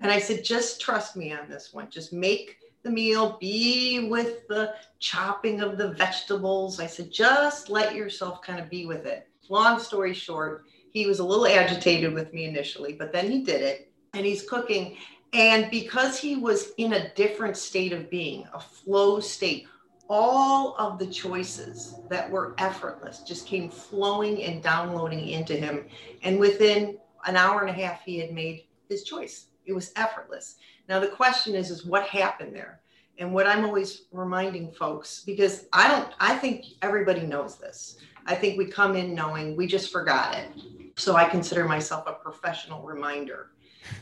And 0.02 0.12
I 0.12 0.20
said, 0.20 0.44
Just 0.44 0.82
trust 0.82 1.16
me 1.16 1.32
on 1.32 1.50
this 1.50 1.74
one. 1.74 1.90
Just 1.90 2.13
make 2.13 2.58
the 2.84 2.92
meal, 2.92 3.38
be 3.40 4.08
with 4.10 4.48
the 4.50 4.74
chopping 5.00 5.62
of 5.62 5.78
the 5.78 5.94
vegetables. 5.94 6.80
I 6.80 6.88
said, 6.88 7.12
Just 7.12 7.70
let 7.70 7.96
yourself 7.96 8.42
kind 8.42 8.60
of 8.60 8.70
be 8.70 8.86
with 8.86 9.06
it. 9.08 9.28
Long 9.50 9.79
story 9.79 10.13
short, 10.13 10.65
he 10.91 11.05
was 11.05 11.19
a 11.19 11.25
little 11.25 11.47
agitated 11.47 12.13
with 12.13 12.33
me 12.33 12.45
initially, 12.45 12.93
but 12.93 13.12
then 13.12 13.29
he 13.31 13.43
did 13.43 13.62
it 13.62 13.91
and 14.13 14.25
he's 14.25 14.47
cooking 14.47 14.97
and 15.33 15.71
because 15.71 16.19
he 16.19 16.35
was 16.35 16.73
in 16.77 16.93
a 16.93 17.12
different 17.15 17.57
state 17.57 17.91
of 17.91 18.09
being, 18.09 18.47
a 18.53 18.59
flow 18.59 19.19
state, 19.19 19.67
all 20.07 20.75
of 20.77 21.00
the 21.00 21.07
choices 21.07 21.95
that 22.09 22.29
were 22.29 22.53
effortless 22.59 23.21
just 23.21 23.47
came 23.47 23.69
flowing 23.69 24.43
and 24.43 24.62
downloading 24.62 25.27
into 25.27 25.55
him. 25.55 25.85
And 26.21 26.39
within 26.39 27.00
an 27.25 27.35
hour 27.35 27.62
and 27.62 27.69
a 27.69 27.73
half, 27.73 28.03
he 28.03 28.19
had 28.19 28.31
made 28.31 28.65
his 28.89 29.03
choice. 29.03 29.47
It 29.65 29.73
was 29.73 29.91
effortless. 29.95 30.57
Now 30.88 31.00
the 31.00 31.07
question 31.07 31.55
is, 31.55 31.71
is 31.71 31.83
what 31.83 32.05
happened 32.05 32.55
there? 32.55 32.81
And 33.20 33.34
what 33.34 33.48
I'm 33.48 33.63
always 33.65 34.03
reminding 34.12 34.72
folks, 34.72 35.24
because 35.25 35.65
I 35.72 35.88
don't, 35.88 36.10
I 36.20 36.36
think 36.36 36.65
everybody 36.82 37.22
knows 37.22 37.58
this. 37.58 37.98
I 38.25 38.36
think 38.36 38.58
we 38.58 38.65
come 38.65 38.96
in 38.96 39.13
knowing 39.13 39.55
we 39.55 39.67
just 39.67 39.91
forgot 39.91 40.36
it. 40.36 40.50
So 40.98 41.15
I 41.15 41.25
consider 41.25 41.65
myself 41.65 42.05
a 42.08 42.13
professional 42.13 42.82
reminder 42.82 43.51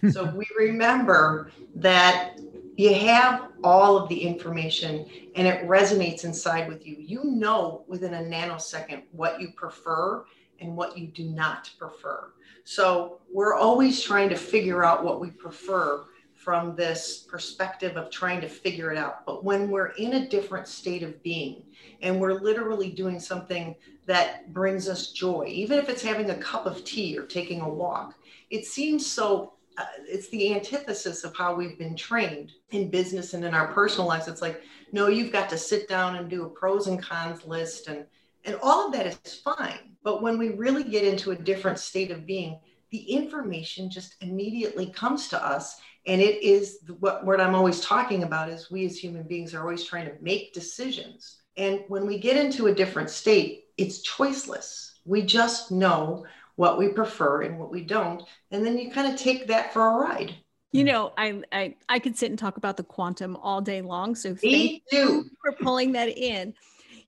so 0.09 0.25
we 0.35 0.45
remember 0.57 1.51
that 1.75 2.37
you 2.77 2.93
have 2.93 3.49
all 3.63 3.97
of 3.97 4.09
the 4.09 4.19
information 4.19 5.05
and 5.35 5.47
it 5.47 5.67
resonates 5.67 6.23
inside 6.23 6.67
with 6.67 6.85
you. 6.85 6.95
You 6.99 7.23
know 7.23 7.83
within 7.87 8.13
a 8.13 8.19
nanosecond 8.19 9.03
what 9.11 9.39
you 9.39 9.51
prefer 9.55 10.25
and 10.59 10.75
what 10.75 10.97
you 10.97 11.07
do 11.07 11.25
not 11.25 11.69
prefer. 11.77 12.31
So 12.63 13.19
we're 13.31 13.55
always 13.55 14.01
trying 14.01 14.29
to 14.29 14.35
figure 14.35 14.83
out 14.83 15.03
what 15.03 15.19
we 15.19 15.31
prefer 15.31 16.05
from 16.43 16.75
this 16.75 17.19
perspective 17.29 17.97
of 17.97 18.09
trying 18.09 18.41
to 18.41 18.49
figure 18.49 18.91
it 18.91 18.97
out. 18.97 19.25
But 19.27 19.43
when 19.43 19.69
we're 19.69 19.93
in 19.97 20.13
a 20.13 20.27
different 20.27 20.67
state 20.67 21.03
of 21.03 21.21
being 21.21 21.63
and 22.01 22.19
we're 22.19 22.33
literally 22.33 22.89
doing 22.89 23.19
something 23.19 23.75
that 24.07 24.51
brings 24.51 24.89
us 24.89 25.11
joy, 25.11 25.45
even 25.47 25.77
if 25.77 25.87
it's 25.87 26.01
having 26.01 26.31
a 26.31 26.37
cup 26.37 26.65
of 26.65 26.83
tea 26.83 27.15
or 27.15 27.27
taking 27.27 27.61
a 27.61 27.69
walk, 27.69 28.15
it 28.49 28.65
seems 28.65 29.05
so 29.05 29.53
uh, 29.77 29.85
it's 30.07 30.29
the 30.29 30.53
antithesis 30.53 31.23
of 31.23 31.35
how 31.35 31.53
we've 31.53 31.77
been 31.77 31.95
trained 31.95 32.51
in 32.71 32.89
business 32.89 33.33
and 33.33 33.45
in 33.45 33.53
our 33.53 33.67
personal 33.67 34.07
lives. 34.07 34.27
It's 34.27 34.41
like, 34.41 34.63
no, 34.91 35.07
you've 35.07 35.31
got 35.31 35.47
to 35.49 35.57
sit 35.57 35.87
down 35.87 36.15
and 36.15 36.29
do 36.29 36.45
a 36.45 36.49
pros 36.49 36.87
and 36.87 37.01
cons 37.01 37.45
list, 37.45 37.87
and 37.87 38.05
and 38.43 38.57
all 38.61 38.87
of 38.87 38.93
that 38.93 39.05
is 39.05 39.35
fine. 39.35 39.95
But 40.03 40.21
when 40.21 40.37
we 40.37 40.49
really 40.49 40.83
get 40.83 41.03
into 41.03 41.31
a 41.31 41.35
different 41.35 41.79
state 41.79 42.11
of 42.11 42.25
being, 42.25 42.59
the 42.91 43.03
information 43.03 43.89
just 43.89 44.15
immediately 44.21 44.87
comes 44.87 45.29
to 45.29 45.43
us, 45.43 45.79
and 46.07 46.21
it 46.21 46.41
is 46.43 46.79
what 46.99 47.25
what 47.25 47.39
I'm 47.39 47.55
always 47.55 47.81
talking 47.81 48.23
about 48.23 48.49
is 48.49 48.71
we 48.71 48.85
as 48.85 48.97
human 48.97 49.23
beings 49.23 49.53
are 49.53 49.61
always 49.61 49.83
trying 49.83 50.05
to 50.05 50.15
make 50.21 50.53
decisions, 50.53 51.41
and 51.57 51.81
when 51.87 52.05
we 52.07 52.17
get 52.17 52.37
into 52.37 52.67
a 52.67 52.75
different 52.75 53.09
state, 53.09 53.65
it's 53.77 54.07
choiceless. 54.07 54.91
We 55.05 55.21
just 55.23 55.71
know 55.71 56.25
what 56.55 56.77
we 56.77 56.89
prefer 56.89 57.41
and 57.41 57.57
what 57.57 57.71
we 57.71 57.81
don't. 57.81 58.23
And 58.51 58.65
then 58.65 58.77
you 58.77 58.91
kind 58.91 59.11
of 59.11 59.19
take 59.19 59.47
that 59.47 59.73
for 59.73 59.87
a 59.87 59.95
ride. 60.07 60.35
You 60.71 60.85
know 60.85 61.11
i 61.17 61.41
i, 61.51 61.75
I 61.89 61.99
could 61.99 62.17
sit 62.17 62.29
and 62.29 62.39
talk 62.39 62.55
about 62.57 62.77
the 62.77 62.83
quantum 62.83 63.35
all 63.35 63.59
day 63.61 63.81
long 63.81 64.15
so 64.15 64.37
Me 64.41 64.51
thank 64.51 64.83
too. 64.89 64.97
you 64.97 65.29
for 65.41 65.51
pulling 65.61 65.91
that 65.93 66.07
in. 66.09 66.53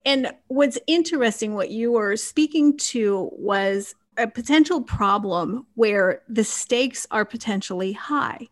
And 0.06 0.34
what's 0.48 0.78
interesting 0.86 1.54
what 1.54 1.70
you 1.70 1.94
were 1.94 2.18
speaking 2.18 2.78
to 2.78 3.30
was 3.32 3.96
a 4.18 4.28
potential 4.28 4.82
problem 4.82 5.66
where 5.76 6.24
the 6.28 6.44
stakes 6.44 7.08
are 7.10 7.24
potentially 7.24 7.94
high 7.94 8.50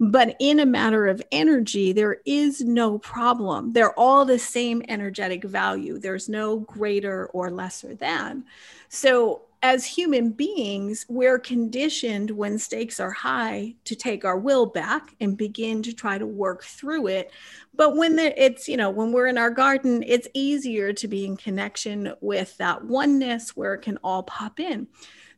but 0.00 0.36
in 0.38 0.60
a 0.60 0.66
matter 0.66 1.06
of 1.06 1.22
energy, 1.32 1.92
there 1.92 2.18
is 2.24 2.60
no 2.60 2.98
problem. 2.98 3.72
They're 3.72 3.98
all 3.98 4.24
the 4.24 4.38
same 4.38 4.82
energetic 4.88 5.44
value. 5.44 5.98
There's 5.98 6.28
no 6.28 6.60
greater 6.60 7.26
or 7.28 7.50
lesser 7.50 7.94
than. 7.94 8.44
So 8.88 9.42
as 9.62 9.84
human 9.84 10.30
beings, 10.30 11.04
we're 11.08 11.38
conditioned 11.38 12.30
when 12.30 12.58
stakes 12.58 13.00
are 13.00 13.10
high 13.10 13.74
to 13.84 13.96
take 13.96 14.24
our 14.24 14.38
will 14.38 14.66
back 14.66 15.16
and 15.20 15.36
begin 15.36 15.82
to 15.82 15.92
try 15.92 16.16
to 16.16 16.26
work 16.26 16.62
through 16.62 17.08
it. 17.08 17.32
But 17.74 17.96
when 17.96 18.14
the, 18.14 18.40
it's, 18.40 18.68
you 18.68 18.76
know, 18.76 18.90
when 18.90 19.10
we're 19.10 19.26
in 19.26 19.36
our 19.36 19.50
garden, 19.50 20.04
it's 20.06 20.28
easier 20.32 20.92
to 20.92 21.08
be 21.08 21.24
in 21.24 21.36
connection 21.36 22.14
with 22.20 22.56
that 22.58 22.84
oneness 22.84 23.56
where 23.56 23.74
it 23.74 23.82
can 23.82 23.98
all 24.04 24.22
pop 24.22 24.60
in. 24.60 24.86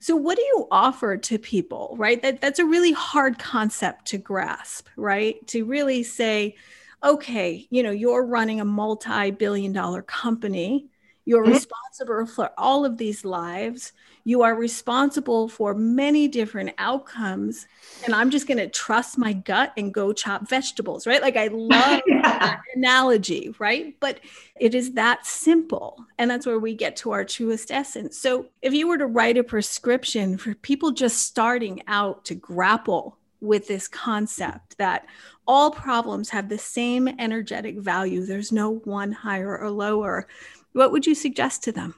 So, 0.00 0.16
what 0.16 0.37
do 0.37 0.42
you 0.42 0.66
offer 0.71 1.16
to 1.16 1.38
people, 1.38 1.95
right? 1.99 2.21
That, 2.23 2.40
that's 2.40 2.59
a 2.59 2.64
really 2.64 2.92
hard 2.92 3.38
concept 3.38 4.07
to 4.07 4.19
grasp, 4.19 4.88
right? 4.97 5.47
To 5.49 5.64
really 5.64 6.02
say, 6.02 6.57
okay, 7.04 7.66
you 7.71 7.83
know, 7.83 7.90
you're 7.90 8.25
running 8.25 8.61
a 8.61 8.64
multi 8.64 9.30
billion 9.30 9.73
dollar 9.73 10.02
company 10.02 10.88
you're 11.25 11.43
mm-hmm. 11.45 11.53
responsible 11.53 12.27
for 12.27 12.50
all 12.57 12.85
of 12.85 12.97
these 12.97 13.25
lives. 13.25 13.93
You 14.25 14.43
are 14.43 14.55
responsible 14.55 15.49
for 15.49 15.75
many 15.75 16.29
different 16.29 16.73
outcomes. 16.79 17.67
And 18.05 18.15
I'm 18.15 18.31
just 18.31 18.47
going 18.47 18.59
to 18.59 18.69
trust 18.69 19.19
my 19.19 19.33
gut 19.33 19.73
and 19.77 19.93
go 19.93 20.12
chop 20.12 20.49
vegetables, 20.49 21.07
right? 21.07 21.23
Like 21.23 21.37
I 21.37 21.49
love 21.49 22.00
yeah. 22.07 22.23
that 22.23 22.61
analogy, 22.75 23.55
right? 23.59 23.95
But 24.00 24.21
it 24.59 24.75
is 24.75 24.93
that 24.93 25.27
simple. 25.27 26.05
And 26.19 26.31
that's 26.31 26.47
where 26.47 26.59
we 26.59 26.75
get 26.75 26.97
to 26.97 27.12
our 27.12 27.25
truest 27.25 27.71
essence. 27.71 28.19
So 28.19 28.47
if 28.62 28.73
you 28.73 28.89
were 28.89 28.99
to 28.99 29.07
write 29.07 29.39
a 29.39 29.45
prescription 29.45 30.37
for 30.39 30.55
people 30.55 30.91
just 30.91 31.23
starting 31.23 31.83
out 31.87 32.25
to 32.27 32.35
grapple 32.35 33.17
with 33.41 33.67
this 33.67 33.89
concept 33.89 34.77
that 34.77 35.07
all 35.47 35.71
problems 35.71 36.29
have 36.29 36.49
the 36.49 36.59
same 36.59 37.09
energetic 37.19 37.79
value, 37.79 38.25
there's 38.25 38.53
no 38.53 38.77
one 38.85 39.12
higher 39.12 39.57
or 39.57 39.71
lower 39.71 40.29
what 40.73 40.93
would 40.93 41.07
you 41.07 41.15
suggest 41.15 41.65
to 41.65 41.73
them? 41.73 41.95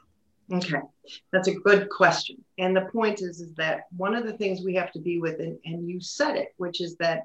Okay, 0.53 0.81
that's 1.33 1.49
a 1.49 1.55
good 1.55 1.89
question. 1.89 2.37
And 2.59 2.77
the 2.77 2.89
point 2.93 3.23
is, 3.23 3.41
is 3.41 3.55
that 3.55 3.85
one 3.97 4.15
of 4.15 4.27
the 4.27 4.35
things 4.35 4.63
we 4.63 4.75
have 4.75 4.93
to 4.93 4.99
be 4.99 5.19
with, 5.19 5.41
and, 5.41 5.59
and 5.65 5.89
you 5.89 6.01
said 6.01 6.37
it, 6.37 6.49
which 6.59 6.81
is 6.81 6.97
that, 6.97 7.25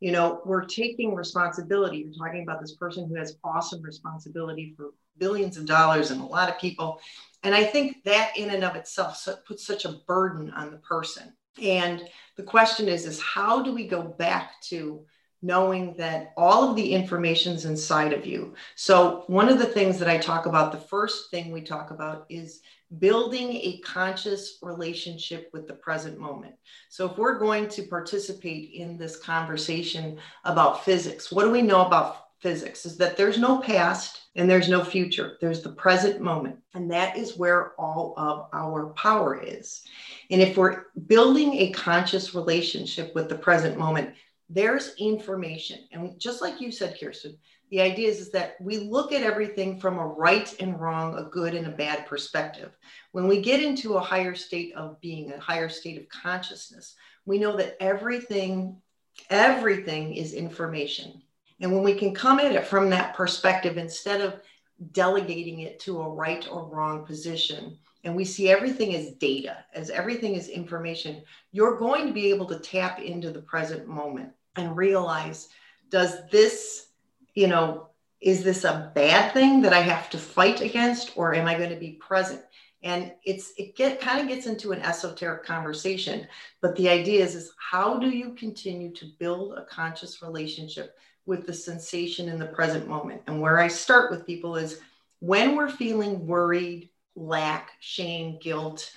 you 0.00 0.12
know, 0.12 0.42
we're 0.44 0.64
taking 0.64 1.14
responsibility. 1.14 1.98
You're 1.98 2.26
talking 2.26 2.42
about 2.42 2.60
this 2.60 2.74
person 2.74 3.08
who 3.08 3.14
has 3.14 3.38
awesome 3.42 3.82
responsibility 3.82 4.74
for 4.76 4.90
billions 5.18 5.56
of 5.56 5.64
dollars 5.64 6.10
and 6.10 6.20
a 6.20 6.24
lot 6.24 6.50
of 6.50 6.58
people. 6.58 7.00
And 7.42 7.54
I 7.54 7.64
think 7.64 8.04
that 8.04 8.32
in 8.36 8.50
and 8.50 8.64
of 8.64 8.76
itself 8.76 9.26
puts 9.46 9.66
such 9.66 9.86
a 9.86 10.00
burden 10.06 10.50
on 10.50 10.70
the 10.70 10.78
person. 10.78 11.32
And 11.62 12.06
the 12.36 12.42
question 12.42 12.88
is, 12.88 13.06
is 13.06 13.20
how 13.20 13.62
do 13.62 13.72
we 13.72 13.86
go 13.86 14.02
back 14.02 14.60
to 14.64 15.06
knowing 15.46 15.94
that 15.94 16.32
all 16.36 16.68
of 16.68 16.76
the 16.76 16.92
information's 16.92 17.64
inside 17.64 18.12
of 18.12 18.26
you. 18.26 18.54
So 18.74 19.22
one 19.28 19.48
of 19.48 19.58
the 19.58 19.66
things 19.66 19.98
that 20.00 20.08
I 20.08 20.18
talk 20.18 20.46
about, 20.46 20.72
the 20.72 20.78
first 20.78 21.30
thing 21.30 21.52
we 21.52 21.62
talk 21.62 21.92
about 21.92 22.26
is 22.28 22.60
building 22.98 23.52
a 23.52 23.78
conscious 23.84 24.58
relationship 24.62 25.50
with 25.52 25.68
the 25.68 25.74
present 25.74 26.18
moment. 26.18 26.54
So 26.88 27.08
if 27.08 27.16
we're 27.16 27.38
going 27.38 27.68
to 27.68 27.82
participate 27.84 28.72
in 28.74 28.96
this 28.96 29.16
conversation 29.16 30.18
about 30.44 30.84
physics, 30.84 31.30
what 31.30 31.44
do 31.44 31.50
we 31.50 31.62
know 31.62 31.86
about 31.86 32.26
physics 32.40 32.84
is 32.84 32.96
that 32.98 33.16
there's 33.16 33.38
no 33.38 33.58
past 33.58 34.20
and 34.36 34.48
there's 34.48 34.68
no 34.68 34.84
future. 34.84 35.36
There's 35.40 35.62
the 35.62 35.72
present 35.72 36.20
moment. 36.20 36.58
And 36.74 36.90
that 36.90 37.16
is 37.16 37.36
where 37.36 37.72
all 37.80 38.14
of 38.18 38.48
our 38.52 38.88
power 38.90 39.42
is. 39.42 39.82
And 40.30 40.42
if 40.42 40.56
we're 40.56 40.84
building 41.06 41.54
a 41.54 41.72
conscious 41.72 42.34
relationship 42.34 43.14
with 43.14 43.28
the 43.28 43.38
present 43.38 43.78
moment, 43.78 44.10
there's 44.48 44.94
information. 44.98 45.80
And 45.92 46.18
just 46.20 46.40
like 46.40 46.60
you 46.60 46.70
said, 46.70 46.96
Kirsten, 46.98 47.36
the 47.70 47.80
idea 47.80 48.08
is, 48.08 48.20
is 48.20 48.30
that 48.30 48.56
we 48.60 48.78
look 48.78 49.12
at 49.12 49.22
everything 49.22 49.80
from 49.80 49.98
a 49.98 50.06
right 50.06 50.54
and 50.60 50.80
wrong, 50.80 51.18
a 51.18 51.24
good 51.24 51.54
and 51.54 51.66
a 51.66 51.70
bad 51.70 52.06
perspective. 52.06 52.76
When 53.10 53.26
we 53.26 53.40
get 53.40 53.62
into 53.62 53.94
a 53.94 54.00
higher 54.00 54.36
state 54.36 54.72
of 54.76 55.00
being, 55.00 55.32
a 55.32 55.40
higher 55.40 55.68
state 55.68 56.00
of 56.00 56.08
consciousness, 56.08 56.94
we 57.24 57.38
know 57.38 57.56
that 57.56 57.76
everything, 57.80 58.76
everything 59.30 60.14
is 60.14 60.32
information. 60.32 61.22
And 61.60 61.72
when 61.72 61.82
we 61.82 61.94
can 61.94 62.14
come 62.14 62.38
at 62.38 62.52
it 62.52 62.66
from 62.66 62.90
that 62.90 63.16
perspective, 63.16 63.78
instead 63.78 64.20
of 64.20 64.40
delegating 64.92 65.60
it 65.60 65.80
to 65.80 66.02
a 66.02 66.08
right 66.08 66.46
or 66.50 66.66
wrong 66.66 67.04
position 67.04 67.78
and 68.04 68.14
we 68.14 68.24
see 68.24 68.48
everything 68.48 68.94
as 68.94 69.12
data, 69.14 69.64
as 69.74 69.90
everything 69.90 70.36
is 70.36 70.48
information, 70.48 71.22
you're 71.50 71.78
going 71.78 72.06
to 72.06 72.12
be 72.12 72.30
able 72.30 72.46
to 72.46 72.58
tap 72.60 73.00
into 73.00 73.32
the 73.32 73.42
present 73.42 73.88
moment 73.88 74.30
and 74.56 74.76
realize 74.76 75.48
does 75.90 76.28
this, 76.30 76.88
you 77.34 77.46
know, 77.46 77.88
is 78.20 78.42
this 78.42 78.64
a 78.64 78.90
bad 78.94 79.32
thing 79.32 79.62
that 79.62 79.72
I 79.72 79.80
have 79.80 80.10
to 80.10 80.18
fight 80.18 80.60
against 80.60 81.16
or 81.16 81.34
am 81.34 81.46
I 81.46 81.56
going 81.56 81.70
to 81.70 81.76
be 81.76 81.92
present? 81.92 82.42
And 82.82 83.12
it's 83.24 83.52
it 83.58 83.76
get 83.76 84.00
kind 84.00 84.20
of 84.20 84.28
gets 84.28 84.46
into 84.46 84.72
an 84.72 84.80
esoteric 84.82 85.44
conversation, 85.44 86.26
but 86.60 86.76
the 86.76 86.88
idea 86.88 87.24
is 87.24 87.34
is 87.34 87.52
how 87.58 87.98
do 87.98 88.10
you 88.10 88.34
continue 88.34 88.92
to 88.94 89.06
build 89.18 89.54
a 89.54 89.64
conscious 89.64 90.22
relationship 90.22 90.96
with 91.24 91.46
the 91.46 91.54
sensation 91.54 92.28
in 92.28 92.38
the 92.38 92.46
present 92.46 92.86
moment? 92.86 93.22
And 93.26 93.40
where 93.40 93.58
I 93.58 93.68
start 93.68 94.10
with 94.10 94.26
people 94.26 94.56
is 94.56 94.80
when 95.20 95.56
we're 95.56 95.70
feeling 95.70 96.26
worried, 96.26 96.90
lack, 97.16 97.72
shame, 97.80 98.38
guilt, 98.40 98.90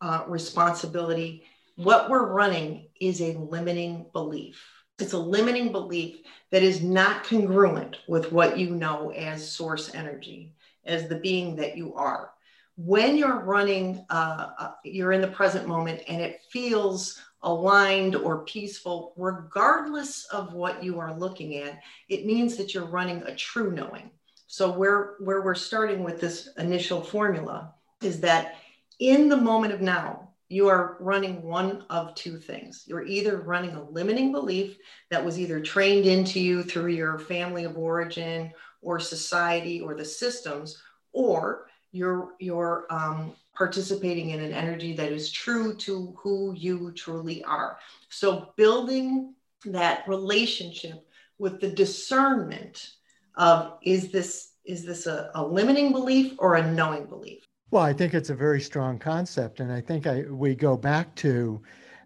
uh, 0.00 0.24
responsibility, 0.28 1.44
what 1.76 2.10
we're 2.10 2.26
running 2.26 2.88
is 3.00 3.20
a 3.20 3.36
limiting 3.38 4.06
belief. 4.12 4.81
It's 5.02 5.14
a 5.14 5.18
limiting 5.18 5.72
belief 5.72 6.20
that 6.52 6.62
is 6.62 6.80
not 6.80 7.24
congruent 7.24 7.98
with 8.06 8.30
what 8.30 8.56
you 8.56 8.70
know 8.70 9.10
as 9.10 9.50
source 9.50 9.92
energy, 9.96 10.52
as 10.84 11.08
the 11.08 11.16
being 11.16 11.56
that 11.56 11.76
you 11.76 11.92
are. 11.94 12.30
When 12.76 13.16
you're 13.16 13.40
running, 13.40 14.06
uh, 14.10 14.50
uh, 14.56 14.70
you're 14.84 15.10
in 15.10 15.20
the 15.20 15.26
present 15.26 15.66
moment 15.66 16.02
and 16.06 16.22
it 16.22 16.42
feels 16.50 17.20
aligned 17.42 18.14
or 18.14 18.44
peaceful, 18.44 19.12
regardless 19.16 20.24
of 20.26 20.52
what 20.54 20.84
you 20.84 21.00
are 21.00 21.18
looking 21.18 21.56
at, 21.56 21.80
it 22.08 22.24
means 22.24 22.56
that 22.56 22.72
you're 22.72 22.84
running 22.84 23.24
a 23.24 23.34
true 23.34 23.72
knowing. 23.72 24.08
So 24.46 24.70
where, 24.70 25.16
where 25.18 25.42
we're 25.42 25.56
starting 25.56 26.04
with 26.04 26.20
this 26.20 26.50
initial 26.58 27.02
formula 27.02 27.74
is 28.02 28.20
that 28.20 28.54
in 29.00 29.28
the 29.28 29.36
moment 29.36 29.72
of 29.72 29.80
now, 29.80 30.28
you 30.52 30.68
are 30.68 30.98
running 31.00 31.42
one 31.42 31.84
of 31.88 32.14
two 32.14 32.38
things. 32.38 32.84
You're 32.86 33.06
either 33.06 33.38
running 33.38 33.74
a 33.74 33.88
limiting 33.90 34.32
belief 34.32 34.76
that 35.10 35.24
was 35.24 35.38
either 35.38 35.60
trained 35.60 36.04
into 36.04 36.40
you 36.40 36.62
through 36.62 36.88
your 36.88 37.18
family 37.18 37.64
of 37.64 37.78
origin 37.78 38.52
or 38.82 39.00
society 39.00 39.80
or 39.80 39.94
the 39.94 40.04
systems, 40.04 40.82
or 41.12 41.68
you're 41.90 42.34
you're 42.38 42.86
um, 42.90 43.32
participating 43.54 44.30
in 44.30 44.40
an 44.40 44.52
energy 44.52 44.92
that 44.94 45.10
is 45.10 45.30
true 45.30 45.74
to 45.76 46.14
who 46.18 46.52
you 46.54 46.92
truly 46.92 47.42
are. 47.44 47.78
So 48.10 48.52
building 48.56 49.34
that 49.64 50.06
relationship 50.06 51.06
with 51.38 51.60
the 51.60 51.70
discernment 51.70 52.90
of 53.36 53.78
is 53.82 54.12
this 54.12 54.50
is 54.66 54.84
this 54.84 55.06
a, 55.06 55.30
a 55.34 55.42
limiting 55.42 55.92
belief 55.92 56.34
or 56.38 56.56
a 56.56 56.70
knowing 56.70 57.06
belief 57.06 57.42
well 57.72 57.82
i 57.82 57.92
think 57.92 58.12
it's 58.12 58.30
a 58.30 58.34
very 58.34 58.60
strong 58.60 58.98
concept 58.98 59.58
and 59.58 59.72
i 59.72 59.80
think 59.80 60.06
I, 60.06 60.24
we 60.28 60.54
go 60.54 60.76
back 60.76 61.14
to 61.16 61.60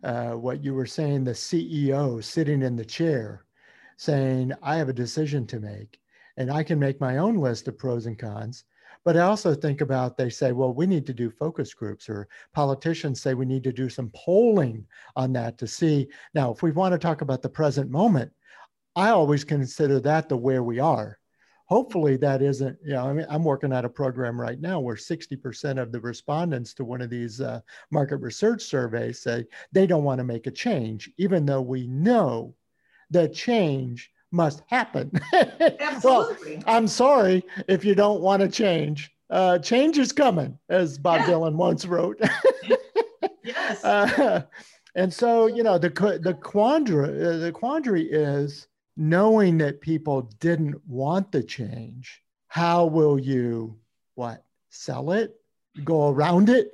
uh, 0.04 0.30
what 0.30 0.62
you 0.62 0.72
were 0.72 0.86
saying 0.86 1.24
the 1.24 1.32
ceo 1.32 2.22
sitting 2.22 2.62
in 2.62 2.76
the 2.76 2.84
chair 2.84 3.44
saying 3.98 4.52
i 4.62 4.76
have 4.76 4.88
a 4.88 4.94
decision 4.94 5.44
to 5.48 5.60
make 5.60 6.00
and 6.36 6.50
i 6.50 6.62
can 6.62 6.78
make 6.78 7.00
my 7.00 7.18
own 7.18 7.36
list 7.36 7.68
of 7.68 7.76
pros 7.76 8.06
and 8.06 8.18
cons. 8.18 8.64
But 9.04 9.16
i 9.16 9.20
also 9.20 9.54
think 9.54 9.80
about 9.80 10.16
they 10.16 10.30
say 10.30 10.52
well 10.52 10.72
we 10.72 10.86
need 10.86 11.04
to 11.06 11.12
do 11.12 11.30
focus 11.30 11.74
groups 11.74 12.08
or 12.08 12.28
politicians 12.52 13.20
say 13.20 13.34
we 13.34 13.44
need 13.44 13.64
to 13.64 13.72
do 13.72 13.88
some 13.88 14.10
polling 14.14 14.86
on 15.16 15.32
that 15.32 15.58
to 15.58 15.66
see. 15.66 16.08
Now 16.34 16.52
if 16.52 16.62
we 16.62 16.70
want 16.70 16.92
to 16.92 16.98
talk 16.98 17.22
about 17.22 17.42
the 17.42 17.48
present 17.48 17.90
moment 17.90 18.30
i 18.94 19.10
always 19.10 19.44
consider 19.44 19.98
that 20.00 20.28
the 20.28 20.36
where 20.36 20.62
we 20.62 20.78
are 20.78 21.18
hopefully 21.66 22.16
that 22.16 22.42
isn't 22.42 22.78
you 22.82 22.92
know 22.92 23.06
i 23.06 23.12
mean 23.12 23.26
i'm 23.28 23.44
working 23.44 23.72
at 23.72 23.84
a 23.84 23.88
program 23.88 24.40
right 24.40 24.60
now 24.60 24.80
where 24.80 24.96
60% 24.96 25.80
of 25.80 25.92
the 25.92 26.00
respondents 26.00 26.72
to 26.74 26.84
one 26.84 27.02
of 27.02 27.10
these 27.10 27.40
uh, 27.40 27.60
market 27.90 28.16
research 28.16 28.62
surveys 28.62 29.20
say 29.20 29.44
they 29.72 29.86
don't 29.86 30.04
want 30.04 30.18
to 30.18 30.24
make 30.24 30.46
a 30.46 30.50
change 30.50 31.10
even 31.18 31.44
though 31.44 31.62
we 31.62 31.86
know 31.86 32.54
that 33.10 33.34
change 33.34 34.10
must 34.32 34.62
happen 34.68 35.10
Absolutely. 35.32 36.56
well 36.56 36.64
i'm 36.66 36.88
sorry 36.88 37.44
if 37.68 37.84
you 37.84 37.94
don't 37.94 38.20
want 38.20 38.40
to 38.40 38.48
change 38.48 39.12
uh, 39.30 39.58
change 39.58 39.98
is 39.98 40.12
coming 40.12 40.56
as 40.68 40.98
bob 40.98 41.20
yeah. 41.20 41.26
dylan 41.26 41.54
once 41.54 41.84
wrote 41.84 42.20
yes 43.42 43.84
uh, 43.84 44.42
and 44.94 45.12
so 45.12 45.46
you 45.46 45.62
know 45.62 45.78
the 45.78 45.90
the 46.22 46.34
quandary 46.34 47.24
uh, 47.24 47.36
the 47.38 47.52
quandary 47.52 48.04
is 48.04 48.66
knowing 48.96 49.58
that 49.58 49.80
people 49.80 50.22
didn't 50.40 50.76
want 50.86 51.30
the 51.32 51.42
change, 51.42 52.22
how 52.48 52.86
will 52.86 53.18
you 53.18 53.78
what? 54.14 54.44
Sell 54.70 55.12
it, 55.12 55.34
go 55.84 56.08
around 56.08 56.48
it, 56.48 56.72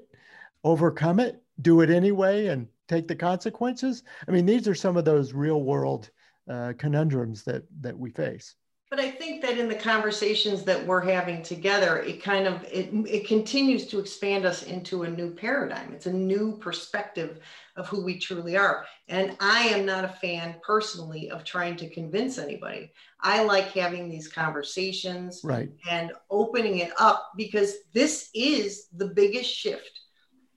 overcome 0.65 1.21
it, 1.21 1.43
do 1.61 1.81
it 1.81 1.91
anyway, 1.91 2.47
and 2.47 2.69
take 2.89 3.09
the 3.09 3.17
consequences? 3.17 4.03
I 4.27 4.31
mean, 4.31 4.47
these 4.47 4.69
are 4.69 4.75
some 4.75 4.97
of 4.97 5.05
those 5.05 5.33
real 5.33 5.63
world 5.63 6.11
uh, 6.49 6.73
conundrums 6.79 7.45
that 7.45 7.65
that 7.81 7.99
we 7.99 8.11
face. 8.11 8.55
But 8.93 9.01
I 9.01 9.11
think 9.11 9.41
that 9.41 9.57
in 9.57 9.71
the 9.71 9.75
conversations 9.75 10.65
that 10.65 10.87
we're 10.87 11.01
having 11.01 11.43
together, 11.43 12.01
it 12.01 12.23
kind 12.23 12.47
of 12.47 12.63
it, 12.65 12.91
it 13.09 13.27
continues 13.27 13.87
to 13.87 13.99
expand 13.99 14.45
us 14.45 14.65
into 14.65 15.05
a 15.05 15.11
new 15.11 15.31
paradigm. 15.31 15.95
It's 15.95 16.05
a 16.05 16.13
new 16.13 16.59
perspective 16.59 17.41
of 17.77 17.89
who 17.89 18.05
we 18.05 18.19
truly 18.19 18.55
are. 18.55 18.85
And 19.09 19.35
I 19.41 19.61
am 19.69 19.87
not 19.87 20.05
a 20.05 20.09
fan 20.21 20.57
personally 20.63 21.31
of 21.31 21.43
trying 21.43 21.77
to 21.77 21.89
convince 21.89 22.37
anybody. 22.37 22.93
I 23.19 23.45
like 23.45 23.69
having 23.69 24.11
these 24.11 24.29
conversations 24.29 25.41
right. 25.43 25.71
and 25.91 26.13
opening 26.29 26.81
it 26.81 26.93
up 26.99 27.33
because 27.35 27.77
this 27.95 28.29
is 28.35 28.89
the 28.95 29.09
biggest 29.09 29.49
shift 29.49 30.01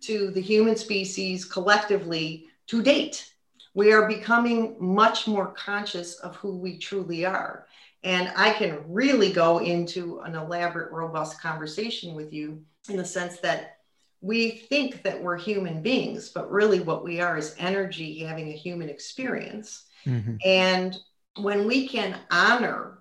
to 0.02 0.32
the 0.32 0.42
human 0.42 0.76
species 0.76 1.46
collectively 1.46 2.48
to 2.68 2.84
date. 2.84 3.32
We 3.76 3.94
are 3.94 4.10
becoming 4.10 4.76
much 4.78 5.26
more 5.26 5.54
conscious 5.54 6.16
of 6.16 6.36
who 6.36 6.58
we 6.58 6.78
truly 6.78 7.26
are. 7.26 7.65
And 8.06 8.32
I 8.36 8.52
can 8.52 8.84
really 8.88 9.34
go 9.34 9.58
into 9.58 10.20
an 10.20 10.36
elaborate, 10.36 10.92
robust 10.92 11.42
conversation 11.42 12.14
with 12.14 12.32
you 12.32 12.64
in 12.88 12.98
the 12.98 13.04
sense 13.04 13.40
that 13.40 13.80
we 14.22 14.52
think 14.52 15.02
that 15.02 15.22
we're 15.22 15.38
human 15.38 15.82
beings, 15.82 16.30
but 16.30 16.52
really 16.52 16.80
what 16.80 17.04
we 17.04 17.20
are 17.20 17.36
is 17.36 17.56
energy 17.58 18.20
having 18.20 18.50
a 18.50 18.56
human 18.56 18.90
experience. 18.90 19.86
Mm-hmm. 20.06 20.36
And 20.46 20.96
when 21.38 21.68
we 21.68 21.88
can 21.88 22.20
honor 22.30 23.00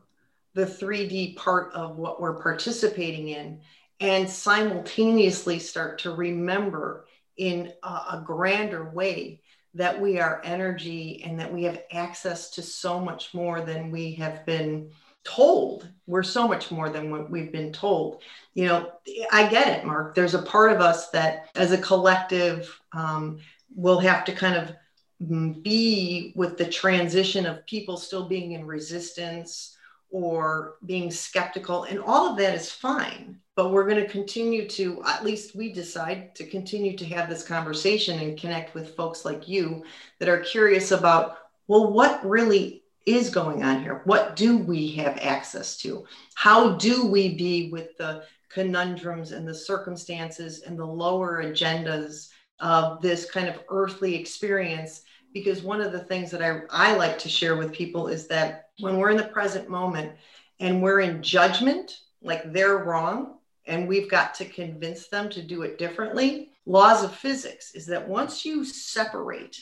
the 0.55 0.65
3D 0.65 1.37
part 1.37 1.75
of 1.75 1.97
what 1.97 2.21
we're 2.21 2.41
participating 2.43 3.29
in 3.29 3.61
and 4.01 4.29
simultaneously 4.29 5.59
start 5.59 5.99
to 6.01 6.15
remember 6.15 7.07
in 7.37 7.73
a, 7.83 7.89
a 7.89 8.23
grander 8.25 8.89
way 8.91 9.43
that 9.75 10.01
we 10.01 10.21
are 10.21 10.41
energy 10.45 11.23
and 11.25 11.39
that 11.41 11.53
we 11.53 11.65
have 11.65 11.83
access 11.93 12.51
to 12.51 12.63
so 12.63 13.01
much 13.01 13.35
more 13.35 13.61
than 13.61 13.91
we 13.91 14.15
have 14.15 14.47
been 14.47 14.91
told. 15.25 15.89
We're 16.07 16.23
so 16.23 16.47
much 16.47 16.71
more 16.71 16.91
than 16.91 17.11
what 17.11 17.31
we've 17.31 17.51
been 17.51 17.73
told. 17.73 18.23
You 18.55 18.67
know 18.67 18.93
i 19.33 19.49
get 19.49 19.69
it 19.69 19.85
mark. 19.85 20.15
There's 20.15 20.35
a 20.35 20.43
part 20.43 20.73
of 20.73 20.81
us 20.81 21.11
that 21.11 21.49
as 21.55 21.73
a 21.73 21.79
collective 21.79 22.79
um, 22.93 23.41
will 23.75 23.99
have 23.99 24.25
to 24.27 24.33
kind 24.33 24.57
of 24.57 25.63
be 25.63 26.33
with 26.37 26.59
the 26.59 26.67
transition 26.67 27.47
of 27.47 27.67
people 27.67 27.97
still 27.97 28.29
being 28.29 28.53
in 28.53 28.67
resistance 28.67 29.74
or 30.15 30.77
being 30.87 31.11
skeptical 31.11 31.85
and 31.85 31.99
all 31.99 32.31
of 32.31 32.39
that 32.39 32.55
is 32.55 32.71
fine 32.71 33.37
but 33.57 33.71
we're 33.71 33.89
going 33.89 34.01
to 34.01 34.09
continue 34.09 34.69
to 34.69 35.03
at 35.07 35.25
least 35.25 35.57
we 35.57 35.73
decide 35.73 36.35
to 36.35 36.47
continue 36.47 36.97
to 36.97 37.05
have 37.05 37.29
this 37.29 37.43
conversation 37.43 38.21
and 38.21 38.39
connect 38.39 38.75
with 38.75 38.95
folks 38.95 39.25
like 39.25 39.49
you 39.49 39.83
that 40.21 40.29
are 40.29 40.39
curious 40.39 40.93
about 40.93 41.39
well 41.67 41.93
what 41.93 42.25
really 42.25 42.85
is 43.07 43.31
going 43.31 43.63
on 43.63 43.83
here? 43.83 44.01
What 44.05 44.37
do 44.37 44.59
we 44.59 44.93
have 44.93 45.19
access 45.21 45.77
to? 45.79 46.07
How 46.35 46.77
do 46.77 47.07
we 47.07 47.35
be 47.35 47.71
with 47.71 47.97
the 47.99 48.25
conundrums 48.51 49.33
and 49.33 49.47
the 49.47 49.55
circumstances 49.55 50.63
and 50.63 50.79
the 50.79 50.87
lower 50.87 51.43
agendas 51.43 52.29
of 52.61 53.03
this 53.03 53.31
kind 53.31 53.49
of 53.49 53.61
earthly 53.69 54.15
experience? 54.15 55.03
Because 55.33 55.63
one 55.63 55.81
of 55.81 55.93
the 55.93 56.05
things 56.05 56.31
that 56.31 56.43
I, 56.43 56.61
I 56.71 56.97
like 56.97 57.19
to 57.21 57.29
share 57.29 57.57
with 57.57 57.73
people 57.73 58.09
is 58.09 58.27
that 58.29 58.64
when 58.81 58.99
we're 58.99 59.11
in 59.11 59.17
the 59.17 59.25
present 59.25 59.69
moment 59.69 60.13
and 60.61 60.83
we're 60.83 61.01
in 61.01 61.23
judgment, 61.23 62.01
like 62.23 62.53
they're 62.53 62.79
wrong, 62.79 63.39
and 63.67 63.89
we've 63.89 64.11
got 64.11 64.35
to 64.35 64.45
convince 64.45 65.09
them 65.09 65.29
to 65.31 65.43
do 65.43 65.63
it 65.63 65.79
differently. 65.79 66.51
Laws 66.67 67.03
of 67.03 67.15
physics 67.15 67.75
is 67.75 67.87
that 67.87 68.09
once 68.09 68.45
you 68.45 68.65
separate 68.65 69.59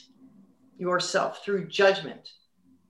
yourself 0.79 1.45
through 1.45 1.69
judgment 1.69 2.33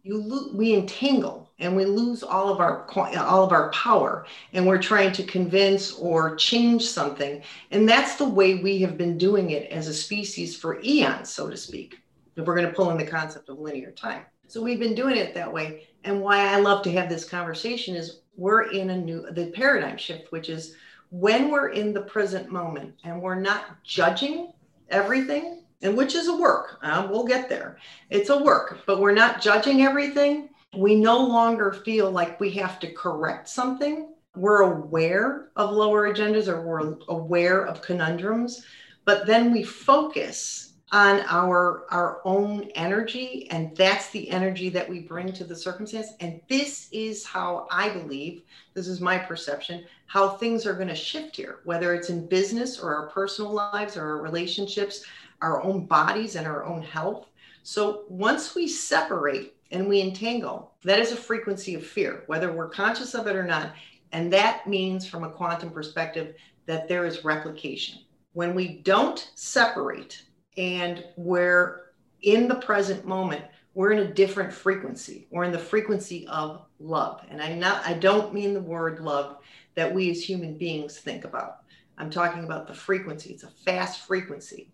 you 0.02 0.20
lo- 0.20 0.50
we 0.52 0.74
entangle 0.74 1.50
and 1.58 1.76
we 1.76 1.84
lose 1.84 2.22
all 2.22 2.48
of 2.48 2.60
our 2.60 2.86
all 3.16 3.44
of 3.44 3.52
our 3.52 3.70
power 3.70 4.26
and 4.52 4.66
we're 4.66 4.80
trying 4.80 5.12
to 5.12 5.22
convince 5.22 5.92
or 5.92 6.34
change 6.36 6.82
something 6.82 7.42
and 7.70 7.88
that's 7.88 8.16
the 8.16 8.28
way 8.28 8.56
we 8.56 8.80
have 8.80 8.98
been 8.98 9.16
doing 9.16 9.50
it 9.50 9.70
as 9.70 9.86
a 9.88 9.94
species 9.94 10.56
for 10.56 10.80
eons 10.82 11.30
so 11.30 11.48
to 11.48 11.56
speak 11.56 11.98
if 12.36 12.46
we're 12.46 12.56
going 12.56 12.66
to 12.66 12.74
pull 12.74 12.90
in 12.90 12.98
the 12.98 13.06
concept 13.06 13.48
of 13.48 13.58
linear 13.58 13.92
time 13.92 14.24
so 14.52 14.60
we've 14.60 14.78
been 14.78 14.94
doing 14.94 15.16
it 15.16 15.32
that 15.32 15.50
way. 15.50 15.88
And 16.04 16.20
why 16.20 16.40
i 16.52 16.58
love 16.58 16.82
to 16.82 16.92
have 16.92 17.08
this 17.08 17.24
conversation 17.24 17.96
is 17.96 18.20
we're 18.36 18.70
in 18.70 18.90
a 18.90 18.96
new 18.96 19.30
the 19.30 19.46
paradigm 19.46 19.96
shift 19.96 20.30
which 20.30 20.50
is 20.50 20.74
when 21.10 21.50
we're 21.50 21.68
in 21.68 21.94
the 21.94 22.02
present 22.02 22.50
moment 22.50 22.94
and 23.04 23.22
we're 23.22 23.40
not 23.40 23.82
judging 23.82 24.52
everything 24.90 25.62
and 25.80 25.96
which 25.96 26.14
is 26.14 26.28
a 26.28 26.36
work 26.36 26.78
uh, 26.82 27.06
we'll 27.10 27.24
get 27.24 27.48
there. 27.48 27.78
It's 28.10 28.28
a 28.28 28.42
work 28.42 28.80
but 28.84 29.00
we're 29.00 29.14
not 29.14 29.40
judging 29.40 29.82
everything. 29.82 30.50
We 30.76 30.96
no 30.96 31.18
longer 31.18 31.72
feel 31.72 32.10
like 32.10 32.38
we 32.38 32.50
have 32.50 32.78
to 32.80 32.92
correct 32.92 33.48
something. 33.48 34.12
We're 34.36 34.62
aware 34.62 35.48
of 35.56 35.70
lower 35.70 36.12
agendas 36.12 36.48
or 36.48 36.60
we're 36.60 36.96
aware 37.08 37.64
of 37.64 37.80
conundrums 37.80 38.66
but 39.06 39.26
then 39.26 39.50
we 39.50 39.62
focus 39.62 40.71
on 40.92 41.20
our 41.26 41.86
our 41.90 42.20
own 42.24 42.64
energy 42.74 43.48
and 43.50 43.74
that's 43.76 44.10
the 44.10 44.30
energy 44.30 44.68
that 44.68 44.88
we 44.88 45.00
bring 45.00 45.32
to 45.32 45.42
the 45.42 45.56
circumstance. 45.56 46.08
And 46.20 46.40
this 46.48 46.88
is 46.92 47.24
how 47.24 47.66
i 47.70 47.88
believe 47.88 48.42
this 48.74 48.86
is 48.86 49.00
my 49.00 49.18
perception 49.18 49.84
how 50.06 50.28
things 50.28 50.66
are 50.66 50.74
going 50.74 50.88
to 50.88 50.94
shift 50.94 51.36
here 51.36 51.60
whether 51.64 51.94
it's 51.94 52.10
in 52.10 52.28
business 52.28 52.78
or 52.78 52.94
our 52.94 53.08
personal 53.08 53.52
lives 53.52 53.96
or 53.96 54.02
our 54.02 54.18
relationships 54.18 55.04
our 55.40 55.62
own 55.62 55.86
bodies 55.86 56.36
and 56.36 56.46
our 56.46 56.64
own 56.64 56.82
health. 56.82 57.26
So 57.64 58.04
once 58.08 58.54
we 58.54 58.68
separate 58.68 59.54
and 59.70 59.88
we 59.88 60.00
entangle 60.00 60.72
that 60.84 60.98
is 60.98 61.12
a 61.12 61.16
frequency 61.16 61.74
of 61.74 61.86
fear 61.86 62.24
whether 62.26 62.52
we're 62.52 62.68
conscious 62.68 63.14
of 63.14 63.26
it 63.26 63.36
or 63.36 63.44
not. 63.44 63.72
And 64.12 64.32
that 64.32 64.66
means 64.66 65.08
from 65.08 65.24
a 65.24 65.30
quantum 65.30 65.70
perspective 65.70 66.34
that 66.66 66.86
there 66.86 67.06
is 67.06 67.24
replication. 67.24 68.00
When 68.34 68.54
we 68.54 68.78
don't 68.78 69.30
separate 69.34 70.22
and 70.56 71.04
we're 71.16 71.92
in 72.22 72.48
the 72.48 72.54
present 72.56 73.04
moment 73.06 73.44
we're 73.74 73.92
in 73.92 74.00
a 74.00 74.12
different 74.12 74.52
frequency. 74.52 75.26
We're 75.30 75.44
in 75.44 75.52
the 75.52 75.58
frequency 75.58 76.26
of 76.28 76.66
love. 76.78 77.24
And 77.30 77.40
i 77.40 77.54
not 77.54 77.86
i 77.86 77.94
don't 77.94 78.34
mean 78.34 78.54
the 78.54 78.60
word 78.60 79.00
love 79.00 79.38
that 79.74 79.92
we 79.92 80.10
as 80.10 80.22
human 80.22 80.58
beings 80.58 80.98
think 80.98 81.24
about. 81.24 81.58
I'm 81.98 82.10
talking 82.10 82.44
about 82.44 82.66
the 82.66 82.74
frequency. 82.74 83.32
It's 83.32 83.44
a 83.44 83.48
fast 83.48 84.06
frequency. 84.06 84.70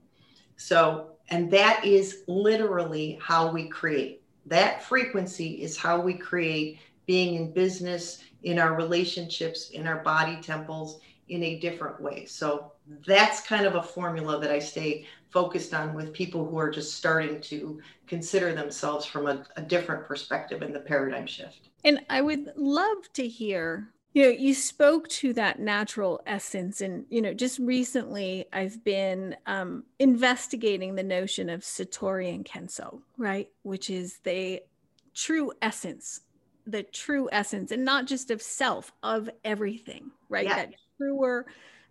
So 0.57 1.13
and 1.31 1.51
that 1.53 1.85
is 1.85 2.23
literally 2.27 3.19
how 3.23 3.53
we 3.53 3.69
create. 3.69 4.23
That 4.47 4.83
frequency 4.83 5.63
is 5.63 5.77
how 5.77 6.01
we 6.01 6.15
create 6.15 6.79
being 7.07 7.35
in 7.35 7.53
business 7.53 8.25
in 8.43 8.59
our 8.59 8.75
relationships 8.75 9.71
in 9.71 9.87
our 9.87 10.03
body 10.03 10.41
temples 10.43 11.01
in 11.29 11.43
a 11.43 11.61
different 11.61 12.01
way. 12.01 12.25
So 12.25 12.73
that's 13.07 13.41
kind 13.41 13.67
of 13.67 13.75
a 13.75 13.83
formula 13.83 14.41
that 14.41 14.51
i 14.51 14.59
stay 14.59 15.07
focused 15.31 15.75
on 15.75 15.95
with 15.95 16.13
people 16.13 16.49
who 16.49 16.59
are 16.59 16.71
just 16.71 16.95
starting 16.95 17.41
to 17.41 17.81
consider 18.07 18.55
themselves 18.55 19.05
from 19.05 19.27
a, 19.27 19.45
a 19.57 19.63
different 19.63 20.07
perspective 20.07 20.63
in 20.63 20.73
the 20.73 20.81
paradigm 20.81 21.27
shift. 21.27 21.69
And 21.85 22.01
I 22.09 22.23
would 22.23 22.53
love 22.57 23.13
to 23.15 23.29
hear 23.29 23.89
you 24.15 24.23
know 24.23 24.31
you 24.31 24.55
spoke 24.55 25.07
to 25.09 25.33
that 25.35 25.61
natural 25.61 26.21
essence 26.27 26.81
and 26.81 27.05
you 27.11 27.21
know 27.21 27.35
just 27.35 27.59
recently 27.59 28.47
i've 28.55 28.83
been 28.83 29.37
um, 29.47 29.85
investigating 29.99 30.95
the 30.95 31.03
notion 31.03 31.51
of 31.51 31.61
satori 31.61 32.35
and 32.35 32.45
kensho 32.47 33.01
right 33.19 33.51
which 33.63 33.91
is 33.91 34.19
the 34.25 34.63
true 35.15 35.53
essence 35.61 36.23
the 36.67 36.83
true 36.85 37.29
essence 37.33 37.71
and 37.71 37.85
not 37.85 38.07
just 38.07 38.31
of 38.31 38.41
self 38.41 38.93
of 39.03 39.29
everything 39.45 40.11
right 40.31 40.47
yeah. 40.47 40.57
that 40.57 40.75
truer 40.97 41.45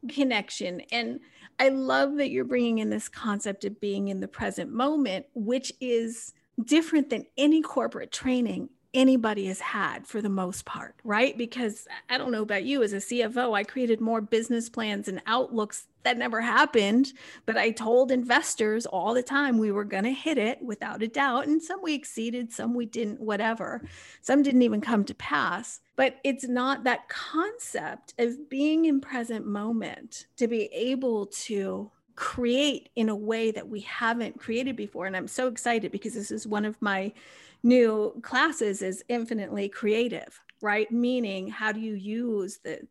connection 0.07 0.81
and 0.91 1.19
I 1.60 1.69
love 1.69 2.17
that 2.17 2.29
you're 2.29 2.45
bringing 2.45 2.79
in 2.79 2.89
this 2.89 3.10
concept 3.10 3.65
of 3.65 3.81
being 3.81 4.10
in 4.10 4.19
the 4.19 4.27
present 4.27 4.71
moment, 4.71 5.25
which 5.33 5.73
is 5.81 6.33
different 6.63 7.10
than 7.10 7.25
any 7.38 7.62
corporate 7.62 8.12
training 8.12 8.69
anybody 8.93 9.45
has 9.45 9.60
had 9.60 10.07
for 10.07 10.21
the 10.21 10.29
most 10.29 10.65
part, 10.65 10.95
right? 11.03 11.38
Because 11.38 11.88
I 12.10 12.17
don't 12.17 12.31
know 12.31 12.41
about 12.41 12.63
you 12.63 12.83
as 12.83 12.93
a 12.93 12.97
CFO, 12.97 13.55
I 13.55 13.63
created 13.63 14.01
more 14.01 14.21
business 14.21 14.69
plans 14.69 15.07
and 15.07 15.21
outlooks 15.27 15.88
that 16.03 16.17
never 16.17 16.41
happened, 16.41 17.13
but 17.45 17.57
I 17.57 17.71
told 17.71 18.12
investors 18.12 18.86
all 18.86 19.13
the 19.13 19.21
time 19.21 19.57
we 19.57 19.71
were 19.71 19.83
going 19.83 20.05
to 20.05 20.12
hit 20.12 20.38
it 20.38 20.62
without 20.63 21.03
a 21.03 21.07
doubt. 21.07 21.47
And 21.47 21.62
some 21.62 21.81
we 21.83 21.93
exceeded, 21.93 22.51
some 22.51 22.73
we 22.73 22.86
didn't, 22.86 23.19
whatever. 23.19 23.81
Some 24.21 24.41
didn't 24.41 24.62
even 24.62 24.81
come 24.81 25.03
to 25.05 25.13
pass. 25.15 25.81
But 25.97 26.19
it's 26.23 26.47
not 26.47 26.86
that 26.86 27.10
concept 27.10 28.13
of 28.17 28.49
being 28.49 28.86
in 28.86 29.01
present 29.01 29.45
moment 29.45 30.27
to 30.38 30.47
be 30.47 30.69
able 30.71 31.25
to 31.25 31.91
create 32.15 32.88
in 32.95 33.10
a 33.10 33.15
way 33.15 33.51
that 33.51 33.67
we 33.67 33.81
haven't 33.81 34.39
created 34.39 34.75
before 34.75 35.05
and 35.05 35.15
i'm 35.15 35.27
so 35.27 35.45
excited 35.47 35.91
because 35.91 36.15
this 36.15 36.31
is 36.31 36.47
one 36.47 36.65
of 36.65 36.75
my 36.81 37.13
new 37.63 38.13
classes 38.21 38.81
is 38.81 39.03
infinitely 39.10 39.69
creative, 39.69 40.39
right? 40.62 40.91
Meaning, 40.91 41.47
how 41.47 41.71
do 41.71 41.79
you 41.79 41.93
use 41.93 42.60
the, 42.63 42.88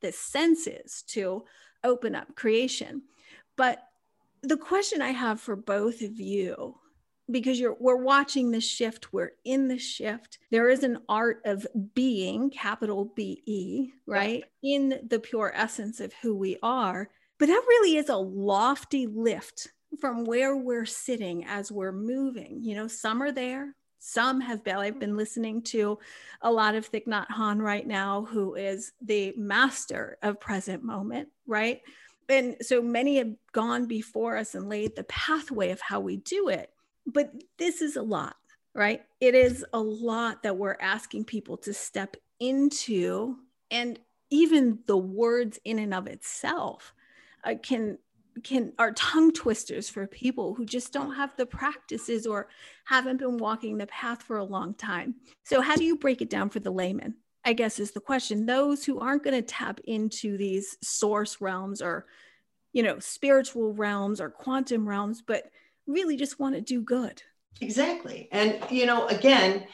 the 0.00 0.12
senses 0.12 1.02
to 1.08 1.44
open 1.82 2.14
up 2.14 2.34
creation? 2.34 3.02
But 3.56 3.86
the 4.42 4.56
question 4.56 5.02
I 5.02 5.10
have 5.10 5.40
for 5.40 5.56
both 5.56 6.02
of 6.02 6.20
you, 6.20 6.76
because 7.30 7.58
you're 7.58 7.76
we're 7.80 7.96
watching 7.96 8.50
the 8.50 8.60
shift, 8.60 9.12
we're 9.12 9.32
in 9.44 9.68
the 9.68 9.78
shift. 9.78 10.38
There 10.50 10.68
is 10.68 10.84
an 10.84 10.98
art 11.08 11.40
of 11.44 11.66
being, 11.94 12.50
capital 12.50 13.12
B 13.16 13.42
E, 13.46 13.90
right? 14.06 14.44
In 14.62 15.00
the 15.08 15.18
pure 15.18 15.52
essence 15.54 16.00
of 16.00 16.12
who 16.22 16.34
we 16.36 16.58
are. 16.62 17.08
But 17.38 17.46
that 17.46 17.64
really 17.68 17.96
is 17.96 18.08
a 18.10 18.16
lofty 18.16 19.06
lift 19.06 19.68
from 20.00 20.24
where 20.24 20.56
we're 20.56 20.86
sitting 20.86 21.44
as 21.46 21.72
we're 21.72 21.92
moving. 21.92 22.62
You 22.62 22.76
know, 22.76 22.88
some 22.88 23.22
are 23.22 23.32
there, 23.32 23.74
some 23.98 24.40
have 24.40 24.62
been, 24.62 24.76
I've 24.76 25.00
been 25.00 25.16
listening 25.16 25.62
to 25.62 25.98
a 26.42 26.52
lot 26.52 26.74
of 26.74 26.90
Thich 26.90 27.06
Nhat 27.06 27.28
Hanh 27.28 27.60
right 27.60 27.86
now, 27.86 28.24
who 28.24 28.54
is 28.54 28.92
the 29.00 29.32
master 29.36 30.18
of 30.22 30.40
present 30.40 30.82
moment, 30.82 31.28
right? 31.46 31.80
And 32.28 32.56
so 32.60 32.82
many 32.82 33.16
have 33.18 33.34
gone 33.52 33.86
before 33.86 34.36
us 34.36 34.54
and 34.54 34.68
laid 34.68 34.96
the 34.96 35.04
pathway 35.04 35.70
of 35.70 35.80
how 35.80 36.00
we 36.00 36.16
do 36.18 36.48
it. 36.48 36.70
But 37.06 37.32
this 37.58 37.82
is 37.82 37.96
a 37.96 38.02
lot, 38.02 38.36
right? 38.74 39.02
It 39.20 39.34
is 39.34 39.64
a 39.72 39.80
lot 39.80 40.42
that 40.42 40.56
we're 40.56 40.76
asking 40.80 41.24
people 41.24 41.56
to 41.58 41.72
step 41.74 42.16
into. 42.40 43.36
And 43.70 43.98
even 44.30 44.78
the 44.86 44.96
words 44.96 45.58
in 45.64 45.78
and 45.78 45.94
of 45.94 46.06
itself 46.06 46.94
uh, 47.44 47.54
can 47.62 47.98
can 48.42 48.72
are 48.80 48.90
tongue 48.92 49.32
twisters 49.32 49.88
for 49.88 50.08
people 50.08 50.54
who 50.54 50.66
just 50.66 50.92
don't 50.92 51.14
have 51.14 51.36
the 51.36 51.46
practices 51.46 52.26
or 52.26 52.48
haven't 52.84 53.18
been 53.18 53.38
walking 53.38 53.78
the 53.78 53.86
path 53.86 54.22
for 54.22 54.38
a 54.38 54.44
long 54.44 54.74
time. 54.74 55.14
So 55.44 55.60
how 55.60 55.76
do 55.76 55.84
you 55.84 55.96
break 55.96 56.20
it 56.20 56.30
down 56.30 56.50
for 56.50 56.58
the 56.58 56.72
layman? 56.72 57.14
I 57.44 57.52
guess 57.52 57.78
is 57.78 57.92
the 57.92 58.00
question. 58.00 58.46
Those 58.46 58.84
who 58.84 58.98
aren't 58.98 59.22
going 59.22 59.36
to 59.36 59.42
tap 59.42 59.78
into 59.84 60.36
these 60.36 60.76
source 60.82 61.40
realms 61.40 61.80
or 61.80 62.06
you 62.72 62.82
know, 62.82 62.98
spiritual 62.98 63.72
realms 63.72 64.20
or 64.20 64.30
quantum 64.30 64.88
realms 64.88 65.22
but 65.22 65.44
really 65.86 66.16
just 66.16 66.38
want 66.38 66.54
to 66.54 66.60
do 66.60 66.80
good. 66.80 67.22
Exactly. 67.60 68.28
And 68.32 68.58
you 68.70 68.86
know, 68.86 69.06
again, 69.08 69.66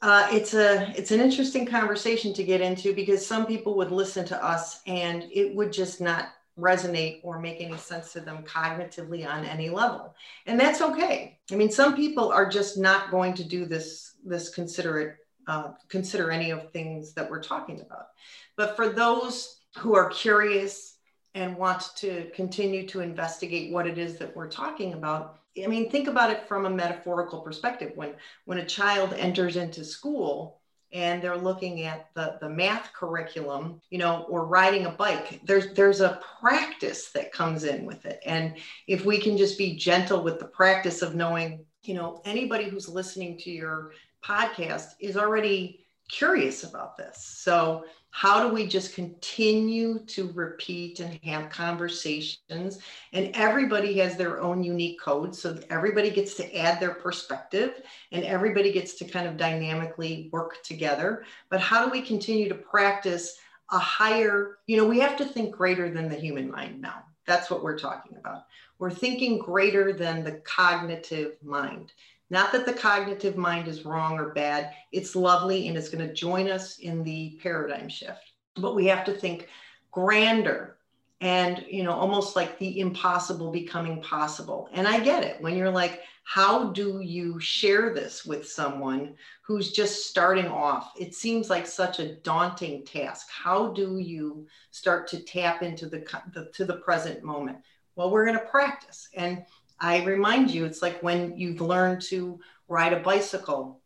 uh, 0.00 0.28
it's 0.30 0.54
a 0.54 0.92
it's 0.96 1.10
an 1.10 1.20
interesting 1.20 1.66
conversation 1.66 2.32
to 2.34 2.44
get 2.44 2.60
into 2.60 2.94
because 2.94 3.26
some 3.26 3.46
people 3.46 3.76
would 3.76 3.90
listen 3.90 4.24
to 4.26 4.44
us 4.44 4.80
and 4.86 5.24
it 5.32 5.54
would 5.54 5.72
just 5.72 6.00
not 6.00 6.28
resonate 6.58 7.20
or 7.22 7.38
make 7.38 7.60
any 7.60 7.76
sense 7.76 8.12
to 8.12 8.20
them 8.20 8.42
cognitively 8.44 9.28
on 9.28 9.44
any 9.44 9.70
level 9.70 10.12
and 10.46 10.58
that's 10.58 10.80
okay 10.80 11.38
i 11.52 11.54
mean 11.54 11.70
some 11.70 11.94
people 11.94 12.32
are 12.32 12.48
just 12.48 12.76
not 12.76 13.12
going 13.12 13.32
to 13.32 13.44
do 13.44 13.64
this 13.64 14.16
this 14.24 14.48
considerate 14.48 15.16
uh, 15.46 15.70
consider 15.88 16.30
any 16.30 16.50
of 16.50 16.70
things 16.72 17.14
that 17.14 17.30
we're 17.30 17.42
talking 17.42 17.80
about 17.80 18.08
but 18.56 18.74
for 18.74 18.88
those 18.88 19.60
who 19.78 19.94
are 19.94 20.10
curious 20.10 20.98
and 21.34 21.56
want 21.56 21.90
to 21.94 22.28
continue 22.34 22.86
to 22.88 23.00
investigate 23.00 23.72
what 23.72 23.86
it 23.86 23.96
is 23.96 24.18
that 24.18 24.34
we're 24.34 24.50
talking 24.50 24.94
about 24.94 25.38
i 25.62 25.66
mean 25.66 25.90
think 25.90 26.08
about 26.08 26.30
it 26.30 26.46
from 26.48 26.66
a 26.66 26.70
metaphorical 26.70 27.40
perspective 27.40 27.92
when 27.94 28.14
when 28.44 28.58
a 28.58 28.66
child 28.66 29.12
enters 29.14 29.56
into 29.56 29.84
school 29.84 30.58
and 30.92 31.22
they're 31.22 31.36
looking 31.36 31.82
at 31.82 32.08
the, 32.14 32.38
the 32.40 32.48
math 32.48 32.92
curriculum, 32.94 33.80
you 33.90 33.98
know, 33.98 34.24
or 34.28 34.46
riding 34.46 34.86
a 34.86 34.90
bike, 34.90 35.40
there's 35.44 35.74
there's 35.74 36.00
a 36.00 36.20
practice 36.40 37.10
that 37.10 37.32
comes 37.32 37.64
in 37.64 37.84
with 37.84 38.06
it. 38.06 38.20
And 38.24 38.56
if 38.86 39.04
we 39.04 39.18
can 39.18 39.36
just 39.36 39.58
be 39.58 39.76
gentle 39.76 40.22
with 40.22 40.38
the 40.38 40.46
practice 40.46 41.02
of 41.02 41.14
knowing, 41.14 41.64
you 41.82 41.94
know, 41.94 42.22
anybody 42.24 42.64
who's 42.64 42.88
listening 42.88 43.36
to 43.38 43.50
your 43.50 43.92
podcast 44.24 44.86
is 45.00 45.16
already 45.16 45.80
curious 46.08 46.64
about 46.64 46.96
this. 46.96 47.22
So 47.22 47.84
how 48.10 48.46
do 48.46 48.52
we 48.52 48.66
just 48.66 48.94
continue 48.94 50.04
to 50.06 50.32
repeat 50.32 51.00
and 51.00 51.20
have 51.24 51.50
conversations? 51.50 52.78
And 53.12 53.30
everybody 53.34 53.98
has 53.98 54.16
their 54.16 54.40
own 54.40 54.62
unique 54.62 55.00
code 55.00 55.34
so 55.34 55.58
everybody 55.70 56.10
gets 56.10 56.34
to 56.36 56.56
add 56.56 56.80
their 56.80 56.94
perspective 56.94 57.82
and 58.12 58.24
everybody 58.24 58.72
gets 58.72 58.94
to 58.94 59.04
kind 59.04 59.28
of 59.28 59.36
dynamically 59.36 60.30
work 60.32 60.62
together. 60.62 61.24
But 61.50 61.60
how 61.60 61.84
do 61.84 61.90
we 61.90 62.00
continue 62.00 62.48
to 62.48 62.54
practice 62.54 63.38
a 63.70 63.78
higher 63.78 64.58
you 64.66 64.76
know 64.76 64.86
we 64.86 65.00
have 65.00 65.16
to 65.16 65.24
think 65.24 65.54
greater 65.54 65.90
than 65.90 66.08
the 66.08 66.16
human 66.16 66.50
mind 66.50 66.80
now. 66.80 67.04
That's 67.26 67.50
what 67.50 67.62
we're 67.62 67.78
talking 67.78 68.16
about. 68.16 68.44
We're 68.78 68.90
thinking 68.90 69.38
greater 69.38 69.92
than 69.92 70.24
the 70.24 70.40
cognitive 70.44 71.36
mind 71.42 71.92
Not 72.30 72.52
that 72.52 72.66
the 72.66 72.72
cognitive 72.72 73.36
mind 73.36 73.68
is 73.68 73.84
wrong 73.84 74.18
or 74.18 74.34
bad. 74.34 74.72
It's 74.92 75.16
lovely 75.16 75.68
and 75.68 75.76
it's 75.76 75.88
going 75.88 76.06
to 76.06 76.12
join 76.12 76.50
us 76.50 76.78
in 76.78 77.02
the 77.02 77.38
paradigm 77.42 77.88
shift. 77.88 78.32
But 78.56 78.74
we 78.74 78.86
have 78.86 79.04
to 79.06 79.12
think 79.12 79.48
grander 79.90 80.76
and 81.20 81.64
you 81.68 81.82
know 81.82 81.92
almost 81.92 82.36
like 82.36 82.58
the 82.58 82.80
impossible 82.80 83.50
becoming 83.50 84.00
possible. 84.02 84.68
And 84.72 84.86
i 84.86 85.00
get 85.00 85.24
it 85.24 85.40
when 85.40 85.56
you're 85.56 85.70
like 85.70 86.02
how 86.24 86.72
do 86.72 87.00
you 87.00 87.40
share 87.40 87.94
this 87.94 88.26
with 88.26 88.46
someone 88.46 89.14
who's 89.40 89.72
just 89.72 90.10
starting 90.10 90.46
off? 90.46 90.92
It 91.00 91.14
seems 91.14 91.48
like 91.48 91.66
such 91.66 92.00
a 92.00 92.16
daunting 92.16 92.84
task. 92.84 93.28
How 93.30 93.72
do 93.72 93.96
you 93.96 94.46
start 94.70 95.08
to 95.08 95.20
tap 95.20 95.62
into 95.62 95.88
the, 95.88 96.04
the 96.34 96.50
to 96.52 96.66
the 96.66 96.76
present 96.76 97.24
moment? 97.24 97.56
Well 97.96 98.10
we're 98.10 98.26
going 98.26 98.38
to 98.38 98.44
practice. 98.44 99.08
And 99.14 99.42
i 99.80 100.02
remind 100.04 100.50
you 100.50 100.64
it's 100.64 100.82
like 100.82 101.02
when 101.02 101.36
you've 101.36 101.60
learned 101.60 102.00
to 102.00 102.38
ride 102.68 102.92
a 102.92 103.00
bicycle 103.00 103.80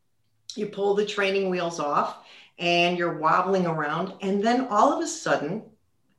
you 0.55 0.67
pull 0.67 0.95
the 0.95 1.07
training 1.07 1.51
wheels 1.51 1.81
off 1.81 2.25
and 2.59 2.99
you're 2.99 3.19
wobbling 3.19 3.67
around 3.67 4.13
and 4.21 4.43
then 4.43 4.67
all 4.69 4.93
of 4.93 5.03
a 5.03 5.07
sudden 5.07 5.63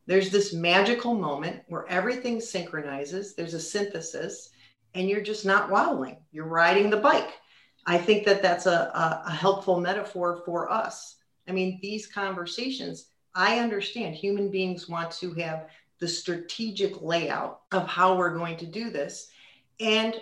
there's 0.05 0.29
this 0.29 0.53
magical 0.53 1.13
moment 1.13 1.62
where 1.67 1.88
everything 1.88 2.41
synchronizes, 2.41 3.36
there's 3.36 3.53
a 3.53 3.59
synthesis, 3.59 4.49
and 4.93 5.09
you're 5.09 5.21
just 5.21 5.45
not 5.45 5.69
wobbling. 5.69 6.17
You're 6.31 6.45
riding 6.45 6.89
the 6.89 6.97
bike. 6.97 7.31
I 7.86 7.97
think 7.97 8.25
that 8.25 8.41
that's 8.41 8.65
a, 8.65 8.71
a, 8.71 9.23
a 9.27 9.31
helpful 9.31 9.79
metaphor 9.79 10.41
for 10.45 10.69
us. 10.69 11.15
I 11.47 11.51
mean, 11.51 11.79
these 11.81 12.07
conversations, 12.07 13.07
I 13.33 13.59
understand 13.59 14.15
human 14.15 14.49
beings 14.49 14.89
want 14.89 15.12
to 15.12 15.33
have 15.36 15.67
the 15.99 16.07
strategic 16.07 17.01
layout 17.01 17.62
of 17.71 17.88
how 17.88 18.17
we're 18.17 18.38
going 18.38 18.57
to 18.57 18.65
do 18.65 18.89
this. 18.89 19.29
And 19.79 20.19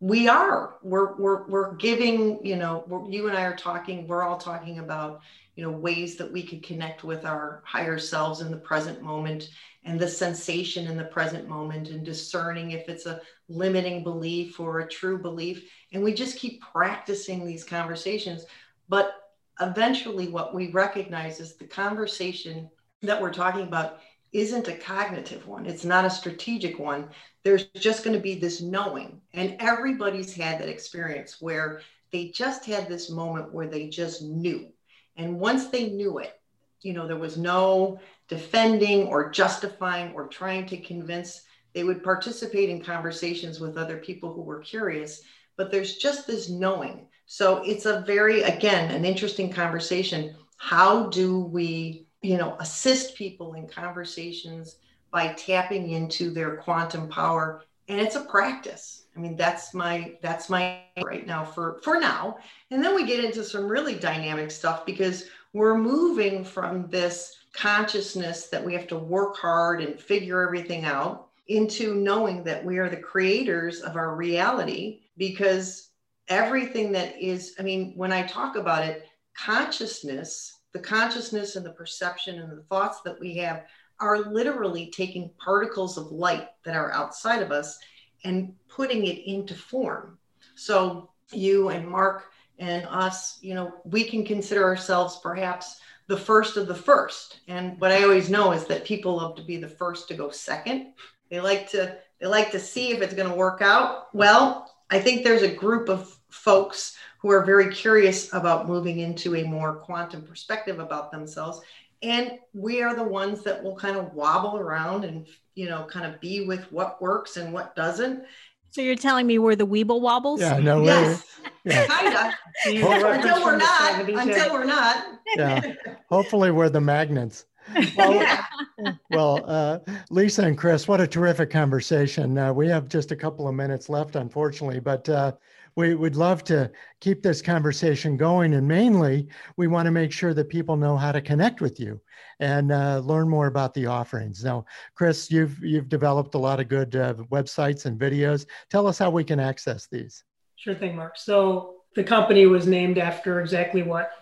we 0.00 0.28
are, 0.28 0.76
we're, 0.82 1.14
we're, 1.16 1.46
we're 1.46 1.74
giving, 1.76 2.44
you 2.44 2.56
know, 2.56 3.06
you 3.08 3.28
and 3.28 3.36
I 3.36 3.44
are 3.44 3.56
talking, 3.56 4.06
we're 4.08 4.24
all 4.24 4.38
talking 4.38 4.78
about 4.78 5.22
you 5.54 5.64
know 5.64 5.70
ways 5.70 6.16
that 6.16 6.32
we 6.32 6.42
could 6.42 6.62
connect 6.62 7.04
with 7.04 7.24
our 7.24 7.62
higher 7.64 7.98
selves 7.98 8.40
in 8.40 8.50
the 8.50 8.56
present 8.56 9.02
moment 9.02 9.50
and 9.84 9.98
the 9.98 10.08
sensation 10.08 10.86
in 10.86 10.96
the 10.96 11.04
present 11.04 11.48
moment 11.48 11.88
and 11.88 12.04
discerning 12.04 12.70
if 12.70 12.88
it's 12.88 13.06
a 13.06 13.20
limiting 13.48 14.02
belief 14.02 14.60
or 14.60 14.80
a 14.80 14.88
true 14.88 15.18
belief. 15.18 15.68
And 15.92 16.02
we 16.02 16.14
just 16.14 16.38
keep 16.38 16.62
practicing 16.62 17.44
these 17.44 17.64
conversations. 17.64 18.46
But 18.88 19.12
eventually 19.60 20.28
what 20.28 20.54
we 20.54 20.70
recognize 20.70 21.40
is 21.40 21.56
the 21.56 21.66
conversation 21.66 22.70
that 23.02 23.20
we're 23.20 23.32
talking 23.32 23.62
about 23.62 23.98
isn't 24.32 24.68
a 24.68 24.76
cognitive 24.76 25.46
one 25.46 25.66
it's 25.66 25.84
not 25.84 26.04
a 26.04 26.10
strategic 26.10 26.78
one 26.78 27.08
there's 27.42 27.64
just 27.76 28.04
going 28.04 28.14
to 28.14 28.22
be 28.22 28.34
this 28.34 28.60
knowing 28.60 29.20
and 29.34 29.56
everybody's 29.60 30.34
had 30.34 30.60
that 30.60 30.68
experience 30.68 31.40
where 31.40 31.80
they 32.12 32.28
just 32.28 32.64
had 32.64 32.88
this 32.88 33.10
moment 33.10 33.52
where 33.52 33.68
they 33.68 33.88
just 33.88 34.22
knew 34.22 34.72
and 35.16 35.38
once 35.38 35.68
they 35.68 35.90
knew 35.90 36.18
it, 36.18 36.40
you 36.80 36.92
know, 36.92 37.06
there 37.06 37.16
was 37.16 37.36
no 37.36 38.00
defending 38.28 39.06
or 39.06 39.30
justifying 39.30 40.12
or 40.14 40.26
trying 40.26 40.66
to 40.66 40.78
convince. 40.78 41.42
They 41.74 41.84
would 41.84 42.02
participate 42.02 42.70
in 42.70 42.82
conversations 42.82 43.60
with 43.60 43.76
other 43.76 43.98
people 43.98 44.32
who 44.32 44.42
were 44.42 44.60
curious, 44.60 45.22
but 45.56 45.70
there's 45.70 45.96
just 45.96 46.26
this 46.26 46.48
knowing. 46.48 47.06
So 47.26 47.62
it's 47.64 47.86
a 47.86 48.00
very, 48.00 48.42
again, 48.42 48.90
an 48.90 49.04
interesting 49.04 49.52
conversation. 49.52 50.34
How 50.56 51.08
do 51.08 51.40
we, 51.40 52.06
you 52.22 52.38
know, 52.38 52.56
assist 52.60 53.16
people 53.16 53.54
in 53.54 53.68
conversations 53.68 54.76
by 55.10 55.32
tapping 55.34 55.90
into 55.90 56.30
their 56.30 56.56
quantum 56.56 57.08
power? 57.08 57.62
And 57.88 58.00
it's 58.00 58.16
a 58.16 58.24
practice 58.24 59.02
I 59.16 59.20
mean, 59.20 59.36
that's 59.36 59.74
my 59.74 60.14
that's 60.22 60.48
my 60.48 60.80
right 61.04 61.26
now 61.26 61.44
for 61.44 61.80
for 61.82 62.00
now. 62.00 62.38
And 62.70 62.82
then 62.82 62.94
we 62.94 63.04
get 63.04 63.24
into 63.24 63.44
some 63.44 63.68
really 63.68 63.94
dynamic 63.94 64.50
stuff 64.50 64.86
because 64.86 65.26
we're 65.52 65.76
moving 65.76 66.44
from 66.44 66.88
this 66.88 67.36
consciousness 67.52 68.48
that 68.48 68.64
we 68.64 68.72
have 68.72 68.86
to 68.88 68.98
work 68.98 69.36
hard 69.36 69.82
and 69.82 70.00
figure 70.00 70.42
everything 70.42 70.84
out 70.84 71.28
into 71.48 71.94
knowing 71.94 72.42
that 72.44 72.64
we 72.64 72.78
are 72.78 72.88
the 72.88 72.96
creators 72.96 73.80
of 73.82 73.96
our 73.96 74.14
reality 74.14 75.00
because 75.18 75.90
everything 76.28 76.92
that 76.92 77.20
is 77.20 77.54
I 77.58 77.62
mean, 77.62 77.92
when 77.94 78.12
I 78.12 78.22
talk 78.22 78.56
about 78.56 78.86
it, 78.86 79.06
consciousness, 79.36 80.60
the 80.72 80.78
consciousness 80.78 81.56
and 81.56 81.64
the 81.64 81.72
perception 81.72 82.40
and 82.40 82.50
the 82.50 82.62
thoughts 82.62 83.00
that 83.02 83.18
we 83.20 83.36
have 83.36 83.64
are 84.00 84.18
literally 84.18 84.90
taking 84.90 85.30
particles 85.38 85.96
of 85.96 86.10
light 86.10 86.48
that 86.64 86.74
are 86.74 86.92
outside 86.92 87.42
of 87.42 87.52
us 87.52 87.78
and 88.24 88.52
putting 88.68 89.06
it 89.06 89.18
into 89.26 89.54
form. 89.54 90.18
So 90.54 91.10
you 91.32 91.68
and 91.68 91.86
Mark 91.86 92.32
and 92.58 92.86
us, 92.86 93.38
you 93.42 93.54
know, 93.54 93.74
we 93.84 94.04
can 94.04 94.24
consider 94.24 94.64
ourselves 94.64 95.20
perhaps 95.22 95.80
the 96.08 96.16
first 96.16 96.56
of 96.56 96.66
the 96.66 96.74
first. 96.74 97.40
And 97.48 97.80
what 97.80 97.92
I 97.92 98.02
always 98.02 98.28
know 98.28 98.52
is 98.52 98.66
that 98.66 98.84
people 98.84 99.16
love 99.16 99.36
to 99.36 99.42
be 99.42 99.56
the 99.56 99.68
first 99.68 100.08
to 100.08 100.14
go 100.14 100.30
second. 100.30 100.92
They 101.30 101.40
like 101.40 101.70
to 101.70 101.96
they 102.20 102.26
like 102.26 102.52
to 102.52 102.60
see 102.60 102.92
if 102.92 103.02
it's 103.02 103.14
going 103.14 103.28
to 103.28 103.34
work 103.34 103.62
out. 103.62 104.14
Well, 104.14 104.70
I 104.90 105.00
think 105.00 105.24
there's 105.24 105.42
a 105.42 105.52
group 105.52 105.88
of 105.88 106.16
folks 106.28 106.96
who 107.22 107.30
are 107.30 107.44
very 107.44 107.72
curious 107.72 108.32
about 108.34 108.68
moving 108.68 108.98
into 108.98 109.36
a 109.36 109.44
more 109.44 109.76
quantum 109.76 110.22
perspective 110.22 110.80
about 110.80 111.12
themselves. 111.12 111.60
And 112.02 112.32
we 112.52 112.82
are 112.82 112.96
the 112.96 113.04
ones 113.04 113.44
that 113.44 113.62
will 113.62 113.76
kind 113.76 113.96
of 113.96 114.12
wobble 114.12 114.58
around 114.58 115.04
and 115.04 115.26
you 115.54 115.68
know 115.68 115.84
kind 115.84 116.12
of 116.12 116.20
be 116.20 116.44
with 116.44 116.70
what 116.72 117.00
works 117.00 117.36
and 117.36 117.52
what 117.52 117.76
doesn't. 117.76 118.24
So 118.70 118.80
you're 118.80 118.96
telling 118.96 119.26
me 119.26 119.38
we're 119.38 119.54
the 119.54 119.66
weeble 119.66 120.00
wobbles? 120.00 120.40
Yeah 120.40 120.58
no 120.58 120.82
yes. 120.82 121.24
yeah. 121.64 121.86
kind 121.86 122.16
of 122.16 122.34
until 122.66 123.44
we're 123.44 123.56
not 123.56 124.00
until 124.00 124.52
we're 124.52 124.64
not. 124.64 125.06
Yeah. 125.36 125.74
Hopefully 126.08 126.50
we're 126.50 126.70
the 126.70 126.80
magnets. 126.80 127.46
Well, 127.96 128.98
well 129.10 129.44
uh, 129.46 129.78
lisa 130.10 130.42
and 130.42 130.58
chris 130.58 130.88
what 130.88 131.00
a 131.00 131.06
terrific 131.06 131.48
conversation. 131.48 132.36
Uh, 132.36 132.52
we 132.52 132.66
have 132.66 132.88
just 132.88 133.12
a 133.12 133.16
couple 133.16 133.46
of 133.46 133.54
minutes 133.54 133.88
left 133.88 134.16
unfortunately 134.16 134.80
but 134.80 135.08
uh, 135.08 135.32
we 135.76 135.94
would 135.94 136.16
love 136.16 136.44
to 136.44 136.70
keep 137.00 137.22
this 137.22 137.40
conversation 137.40 138.16
going. 138.16 138.54
And 138.54 138.66
mainly, 138.66 139.28
we 139.56 139.66
want 139.66 139.86
to 139.86 139.90
make 139.90 140.12
sure 140.12 140.34
that 140.34 140.48
people 140.48 140.76
know 140.76 140.96
how 140.96 141.12
to 141.12 141.20
connect 141.20 141.60
with 141.60 141.80
you 141.80 142.00
and 142.40 142.72
uh, 142.72 142.98
learn 142.98 143.28
more 143.28 143.46
about 143.46 143.74
the 143.74 143.86
offerings. 143.86 144.44
Now, 144.44 144.64
Chris, 144.94 145.30
you've 145.30 145.62
you've 145.62 145.88
developed 145.88 146.34
a 146.34 146.38
lot 146.38 146.60
of 146.60 146.68
good 146.68 146.94
uh, 146.96 147.14
websites 147.30 147.86
and 147.86 147.98
videos. 147.98 148.46
Tell 148.70 148.86
us 148.86 148.98
how 148.98 149.10
we 149.10 149.24
can 149.24 149.40
access 149.40 149.86
these. 149.86 150.24
Sure 150.56 150.74
thing, 150.74 150.96
Mark. 150.96 151.16
So 151.16 151.76
the 151.94 152.04
company 152.04 152.46
was 152.46 152.66
named 152.66 152.98
after 152.98 153.40
exactly 153.40 153.82
what 153.82 154.12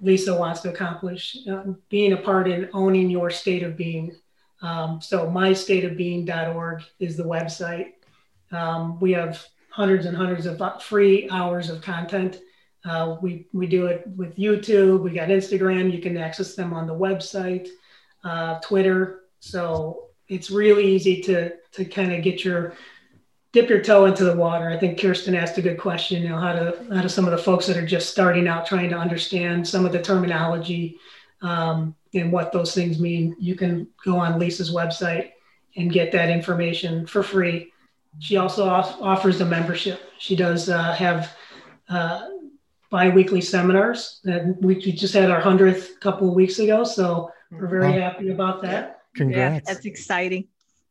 Lisa 0.00 0.34
wants 0.34 0.60
to 0.60 0.70
accomplish: 0.70 1.36
um, 1.48 1.78
being 1.88 2.12
a 2.12 2.16
part 2.16 2.48
in 2.48 2.68
owning 2.72 3.10
your 3.10 3.30
state 3.30 3.62
of 3.62 3.76
being. 3.76 4.16
Um, 4.60 5.00
so 5.00 5.26
mystateofbeing.org 5.26 6.84
is 7.00 7.16
the 7.16 7.24
website. 7.24 7.94
Um, 8.52 9.00
we 9.00 9.12
have 9.12 9.44
hundreds 9.72 10.04
and 10.04 10.14
hundreds 10.14 10.44
of 10.44 10.82
free 10.82 11.28
hours 11.30 11.70
of 11.70 11.80
content. 11.80 12.40
Uh, 12.84 13.16
we, 13.22 13.46
we 13.54 13.66
do 13.66 13.86
it 13.86 14.06
with 14.16 14.36
YouTube. 14.36 15.00
We 15.00 15.12
got 15.12 15.28
Instagram. 15.28 15.90
You 15.90 16.02
can 16.02 16.16
access 16.18 16.54
them 16.54 16.74
on 16.74 16.86
the 16.86 16.94
website, 16.94 17.68
uh, 18.22 18.60
Twitter. 18.60 19.20
So 19.40 20.08
it's 20.28 20.50
really 20.50 20.84
easy 20.84 21.22
to, 21.22 21.52
to 21.72 21.84
kind 21.86 22.12
of 22.12 22.22
get 22.22 22.44
your, 22.44 22.74
dip 23.52 23.70
your 23.70 23.82
toe 23.82 24.04
into 24.04 24.24
the 24.24 24.36
water. 24.36 24.68
I 24.68 24.78
think 24.78 25.00
Kirsten 25.00 25.34
asked 25.34 25.56
a 25.56 25.62
good 25.62 25.78
question, 25.78 26.22
you 26.22 26.28
know, 26.28 26.38
how 26.38 26.52
to, 26.52 26.86
how 26.94 27.00
do 27.00 27.08
some 27.08 27.24
of 27.24 27.30
the 27.30 27.38
folks 27.38 27.66
that 27.66 27.78
are 27.78 27.86
just 27.86 28.10
starting 28.10 28.48
out 28.48 28.66
trying 28.66 28.90
to 28.90 28.96
understand 28.96 29.66
some 29.66 29.86
of 29.86 29.92
the 29.92 30.02
terminology 30.02 30.98
um, 31.40 31.94
and 32.12 32.30
what 32.30 32.52
those 32.52 32.74
things 32.74 33.00
mean. 33.00 33.34
You 33.38 33.54
can 33.54 33.88
go 34.04 34.18
on 34.18 34.38
Lisa's 34.38 34.70
website 34.70 35.32
and 35.76 35.90
get 35.90 36.12
that 36.12 36.28
information 36.28 37.06
for 37.06 37.22
free 37.22 37.71
she 38.18 38.36
also 38.36 38.68
offers 38.68 39.40
a 39.40 39.44
membership. 39.44 40.00
She 40.18 40.36
does 40.36 40.68
uh, 40.68 40.92
have 40.92 41.36
uh, 41.88 42.28
bi-weekly 42.90 43.40
seminars 43.40 44.20
that 44.24 44.56
we 44.60 44.76
just 44.76 45.14
had 45.14 45.30
our 45.30 45.40
100th 45.40 45.98
couple 46.00 46.28
of 46.28 46.34
weeks 46.34 46.58
ago. 46.58 46.84
So 46.84 47.30
we're 47.50 47.66
very 47.66 47.92
happy 47.92 48.30
about 48.30 48.62
that. 48.62 49.02
Congrats. 49.14 49.66
Yeah, 49.66 49.74
that's 49.74 49.86
exciting. 49.86 50.48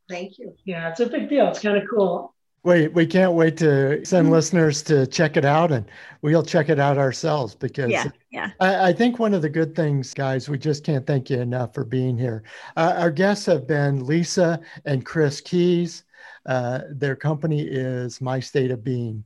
Thank 0.10 0.40
you. 0.40 0.56
Yeah, 0.66 0.90
it's 0.90 1.00
a 1.00 1.08
big 1.08 1.30
deal. 1.30 1.48
It's 1.48 1.60
kind 1.60 1.78
of 1.78 1.88
cool. 1.90 2.34
We, 2.64 2.90
we 2.90 3.08
can't 3.08 3.34
wait 3.34 3.58
to 3.58 4.06
send 4.06 4.26
mm-hmm. 4.26 4.34
listeners 4.34 4.84
to 4.84 5.08
check 5.08 5.36
it 5.36 5.46
out 5.46 5.72
and 5.72 5.86
we'll 6.22 6.44
check 6.44 6.70
it 6.70 6.80
out 6.80 7.00
ourselves 7.00 7.56
because 7.56 7.90
yeah, 7.90 8.06
yeah. 8.32 8.52
I, 8.60 8.90
I, 8.90 8.94
think 8.94 9.18
one 9.18 9.34
of 9.34 9.42
the 9.42 9.50
good 9.50 9.76
things, 9.76 10.14
guys, 10.14 10.48
we 10.48 10.60
just 10.60 10.84
can't 10.84 11.08
thank 11.08 11.32
you 11.32 11.40
enough 11.40 11.74
for 11.74 11.84
being 11.84 12.20
here. 12.20 12.44
Uh, 12.78 12.94
our 12.98 13.10
guests 13.10 13.48
have 13.48 13.66
been 13.66 14.06
Lisa 14.06 14.60
and 14.86 15.04
Chris 15.04 15.42
Keys. 15.42 16.04
Uh, 16.46 16.82
their 16.90 17.16
company 17.16 17.62
is 17.62 18.22
My 18.22 18.40
State 18.40 18.72
of 18.72 18.84
Being. 18.84 19.24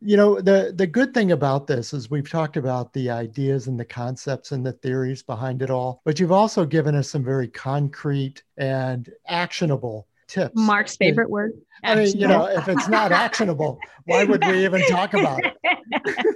You 0.00 0.16
know, 0.16 0.40
the, 0.40 0.72
the 0.74 0.86
good 0.86 1.12
thing 1.12 1.32
about 1.32 1.66
this 1.66 1.92
is 1.92 2.08
we've 2.08 2.30
talked 2.30 2.56
about 2.56 2.92
the 2.92 3.10
ideas 3.10 3.66
and 3.66 3.78
the 3.78 3.84
concepts 3.84 4.52
and 4.52 4.64
the 4.64 4.72
theories 4.72 5.24
behind 5.24 5.60
it 5.60 5.70
all, 5.70 6.02
but 6.04 6.20
you've 6.20 6.30
also 6.30 6.64
given 6.64 6.94
us 6.94 7.10
some 7.10 7.24
very 7.24 7.48
concrete 7.48 8.44
and 8.56 9.10
actionable 9.26 10.06
tips. 10.28 10.54
Mark's 10.54 10.96
favorite 10.96 11.28
word. 11.28 11.52
I 11.82 11.96
mean, 11.96 12.16
you 12.16 12.28
know, 12.28 12.44
if 12.46 12.68
it's 12.68 12.88
not 12.88 13.10
actionable, 13.10 13.80
why 14.04 14.24
would 14.24 14.46
we 14.46 14.64
even 14.64 14.82
talk 14.86 15.14
about 15.14 15.40
it? 15.44 15.56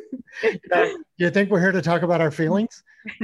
you 0.42 0.58
know, 0.70 0.84
do 0.84 1.04
you 1.18 1.30
think 1.30 1.50
we're 1.50 1.60
here 1.60 1.72
to 1.72 1.82
talk 1.82 2.02
about 2.02 2.20
our 2.20 2.30
feelings? 2.30 2.82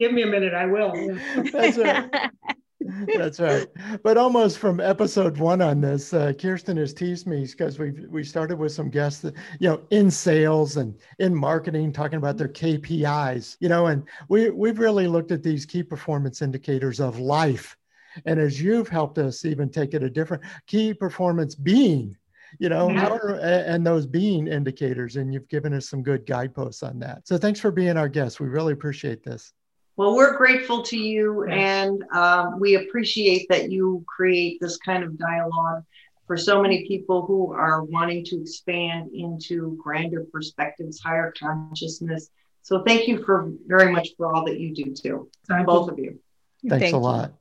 Give 0.00 0.12
me 0.12 0.22
a 0.22 0.26
minute, 0.26 0.54
I 0.54 0.66
will. 0.66 0.92
That's 1.52 1.76
right. 1.76 2.10
That's 3.14 3.38
right. 3.40 3.66
But 4.02 4.16
almost 4.16 4.58
from 4.58 4.80
episode 4.80 5.36
one 5.38 5.60
on 5.60 5.80
this, 5.80 6.14
uh, 6.14 6.32
Kirsten 6.32 6.76
has 6.78 6.94
teased 6.94 7.26
me 7.26 7.44
because 7.46 7.78
we 7.78 7.90
we 8.08 8.24
started 8.24 8.58
with 8.58 8.72
some 8.72 8.88
guests, 8.90 9.20
that, 9.22 9.34
you 9.58 9.68
know, 9.68 9.82
in 9.90 10.10
sales 10.10 10.76
and 10.76 10.94
in 11.18 11.34
marketing, 11.34 11.92
talking 11.92 12.16
about 12.16 12.38
their 12.38 12.48
KPIs, 12.48 13.56
you 13.60 13.68
know, 13.68 13.86
and 13.88 14.04
we 14.28 14.50
we've 14.50 14.78
really 14.78 15.06
looked 15.06 15.30
at 15.30 15.42
these 15.42 15.66
key 15.66 15.82
performance 15.82 16.40
indicators 16.42 17.00
of 17.00 17.18
life, 17.18 17.76
and 18.24 18.40
as 18.40 18.60
you've 18.62 18.88
helped 18.88 19.18
us 19.18 19.44
even 19.44 19.68
take 19.68 19.92
it 19.94 20.02
a 20.02 20.10
different 20.10 20.42
key 20.66 20.94
performance 20.94 21.54
being, 21.54 22.16
you 22.58 22.70
know, 22.70 22.88
Yeah. 22.88 23.00
how 23.00 23.12
are, 23.12 23.38
and 23.40 23.86
those 23.86 24.06
being 24.06 24.46
indicators, 24.48 25.16
and 25.16 25.32
you've 25.34 25.48
given 25.48 25.74
us 25.74 25.88
some 25.88 26.02
good 26.02 26.24
guideposts 26.26 26.82
on 26.82 26.98
that. 27.00 27.28
So 27.28 27.36
thanks 27.36 27.60
for 27.60 27.70
being 27.70 27.96
our 27.98 28.08
guest. 28.08 28.40
We 28.40 28.48
really 28.48 28.72
appreciate 28.72 29.22
this. 29.22 29.52
Well, 30.00 30.16
we're 30.16 30.34
grateful 30.38 30.80
to 30.84 30.96
you, 30.96 31.44
and 31.44 32.02
um, 32.10 32.58
we 32.58 32.76
appreciate 32.76 33.50
that 33.50 33.70
you 33.70 34.02
create 34.08 34.58
this 34.58 34.78
kind 34.78 35.04
of 35.04 35.18
dialogue 35.18 35.84
for 36.26 36.38
so 36.38 36.62
many 36.62 36.88
people 36.88 37.26
who 37.26 37.52
are 37.52 37.84
wanting 37.84 38.24
to 38.24 38.40
expand 38.40 39.10
into 39.12 39.78
grander 39.78 40.24
perspectives, 40.32 41.00
higher 41.00 41.34
consciousness. 41.38 42.30
So, 42.62 42.82
thank 42.82 43.08
you 43.08 43.22
for 43.22 43.52
very 43.66 43.92
much 43.92 44.08
for 44.16 44.34
all 44.34 44.46
that 44.46 44.58
you 44.58 44.74
do 44.74 44.94
too, 44.94 45.28
Thank 45.46 45.66
both 45.66 45.88
you. 45.88 45.92
of 45.92 45.98
you. 45.98 46.18
Thanks 46.66 46.84
Thank 46.84 46.94
a 46.94 46.96
you. 46.96 47.02
lot. 47.02 47.32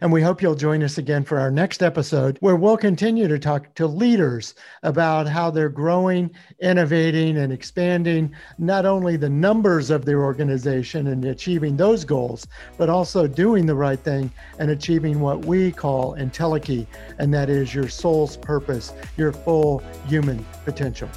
And 0.00 0.12
we 0.12 0.22
hope 0.22 0.42
you'll 0.42 0.54
join 0.54 0.82
us 0.82 0.98
again 0.98 1.24
for 1.24 1.38
our 1.38 1.50
next 1.50 1.82
episode, 1.82 2.36
where 2.40 2.56
we'll 2.56 2.76
continue 2.76 3.28
to 3.28 3.38
talk 3.38 3.74
to 3.74 3.86
leaders 3.86 4.54
about 4.82 5.28
how 5.28 5.50
they're 5.50 5.68
growing, 5.68 6.30
innovating, 6.60 7.36
and 7.36 7.52
expanding 7.52 8.34
not 8.58 8.86
only 8.86 9.16
the 9.16 9.28
numbers 9.28 9.90
of 9.90 10.04
their 10.04 10.22
organization 10.22 11.08
and 11.08 11.24
achieving 11.24 11.76
those 11.76 12.04
goals, 12.04 12.46
but 12.76 12.90
also 12.90 13.26
doing 13.26 13.66
the 13.66 13.74
right 13.74 14.00
thing 14.00 14.30
and 14.58 14.70
achieving 14.70 15.20
what 15.20 15.44
we 15.44 15.70
call 15.70 16.16
Entelechy, 16.16 16.86
and 17.18 17.32
that 17.32 17.48
is 17.48 17.74
your 17.74 17.88
soul's 17.88 18.36
purpose, 18.36 18.92
your 19.16 19.32
full 19.32 19.82
human 20.06 20.44
potential. 20.64 21.08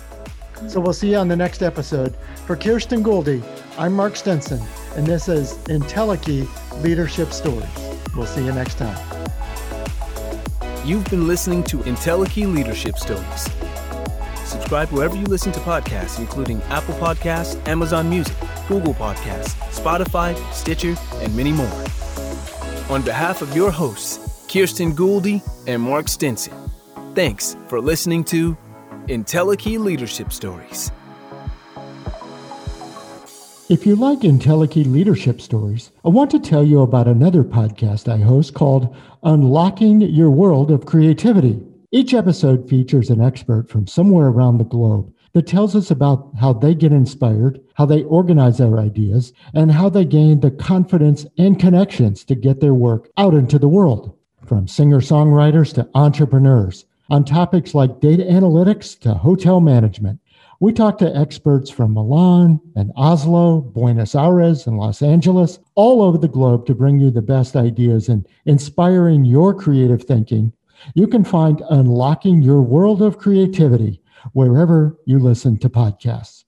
So 0.67 0.79
we'll 0.79 0.93
see 0.93 1.12
you 1.12 1.17
on 1.17 1.27
the 1.27 1.36
next 1.36 1.62
episode. 1.62 2.15
For 2.45 2.55
Kirsten 2.55 3.03
Gouldy, 3.03 3.43
I'm 3.77 3.93
Mark 3.93 4.15
Stinson, 4.15 4.62
and 4.95 5.05
this 5.05 5.27
is 5.27 5.55
Entelechy 5.65 6.47
Leadership 6.81 7.34
Stories. 7.34 7.94
We'll 8.15 8.26
see 8.26 8.44
you 8.44 8.52
next 8.52 8.78
time. 8.78 8.98
You've 10.86 11.10
been 11.10 11.28
listening 11.28 11.63
to 11.63 11.78
Entelechy 11.80 12.52
Leadership 12.54 12.98
Stories. 12.98 13.50
Subscribe 14.46 14.89
wherever 14.91 15.15
you 15.15 15.24
listen 15.24 15.52
to 15.54 15.60
podcasts, 15.62 16.20
including 16.20 16.62
Apple 16.63 16.94
Podcasts, 16.96 17.56
Amazon 17.68 18.10
Music, 18.10 18.36
Google 18.68 18.94
Podcasts, 18.94 19.56
Spotify, 19.72 20.36
Stitcher, 20.54 20.96
and 21.15 21.36
many 21.36 21.52
more. 21.52 21.84
On 22.89 23.02
behalf 23.02 23.41
of 23.41 23.56
your 23.56 23.72
hosts, 23.72 24.46
Kirsten 24.48 24.96
Gouldy 24.96 25.41
and 25.68 25.82
Mark 25.82 26.08
Stinson, 26.08 26.54
thanks 27.15 27.58
for 27.68 27.82
listening 27.82 28.24
to 28.26 28.56
Entelechy 29.08 29.80
Leadership 29.80 30.32
Stories. 30.32 30.91
If 33.67 33.88
you 33.88 33.95
like 33.95 34.19
Entelechy 34.19 34.86
leadership 34.86 35.41
stories, 35.41 35.91
I 36.06 36.10
want 36.10 36.30
to 36.30 36.39
tell 36.39 36.63
you 36.63 36.82
about 36.82 37.08
another 37.08 37.43
podcast 37.43 38.08
I 38.08 38.17
host 38.17 38.54
called 38.54 38.95
Unlocking 39.23 40.01
Your 40.01 40.30
World 40.30 40.69
of 40.69 40.86
Creativity. 40.86 41.60
Each 41.89 42.13
episode 42.13 42.69
features 42.69 43.10
an 43.10 43.21
expert 43.21 43.67
from 43.67 43.88
somewhere 43.88 44.28
around 44.28 44.60
the 44.60 44.65
globe 44.65 45.12
that 45.34 45.47
tells 45.47 45.75
us 45.75 45.89
about 45.89 46.30
how 46.39 46.54
they 46.54 46.75
get 46.75 46.91
inspired, 46.91 47.60
how 47.73 47.88
they 47.88 48.04
organize 48.04 48.60
their 48.60 48.78
ideas, 48.78 49.34
and 49.56 49.71
how 49.71 49.89
they 49.89 50.06
gain 50.06 50.41
the 50.41 50.51
confidence 50.51 51.25
and 51.39 51.60
connections 51.60 52.23
to 52.25 52.36
get 52.36 52.60
their 52.60 52.75
work 52.75 53.10
out 53.17 53.34
into 53.34 53.58
the 53.58 53.67
world. 53.67 54.15
From 54.45 54.67
singer 54.67 54.99
songwriters 54.99 55.73
to 55.73 55.89
entrepreneurs, 55.95 56.86
on 57.10 57.25
topics 57.25 57.73
like 57.73 57.99
data 57.99 58.23
analytics 58.23 58.99
to 58.99 59.15
hotel 59.15 59.60
management. 59.60 60.19
We 60.62 60.72
talk 60.72 60.98
to 61.00 61.15
experts 61.15 61.70
from 61.70 61.94
Milan 61.94 62.62
and 62.76 62.91
Oslo, 62.96 63.60
Buenos 63.60 64.15
Aires, 64.15 64.68
and 64.68 64.78
Los 64.78 65.02
Angeles, 65.02 65.60
all 65.76 66.02
over 66.02 66.18
the 66.18 66.30
globe 66.30 66.65
to 66.68 66.76
bring 66.76 67.00
you 67.00 67.12
the 67.12 67.22
best 67.22 67.58
ideas 67.58 68.08
and 68.08 68.26
inspiring 68.46 69.26
your 69.26 69.54
creative 69.54 70.04
thinking. 70.04 70.54
You 70.94 71.08
can 71.08 71.26
find 71.26 71.62
Unlocking 71.70 72.41
Your 72.41 72.62
World 72.62 73.02
of 73.02 73.18
Creativity 73.18 74.02
wherever 74.32 74.98
you 75.06 75.20
listen 75.20 75.58
to 75.60 75.70
podcasts. 75.70 76.44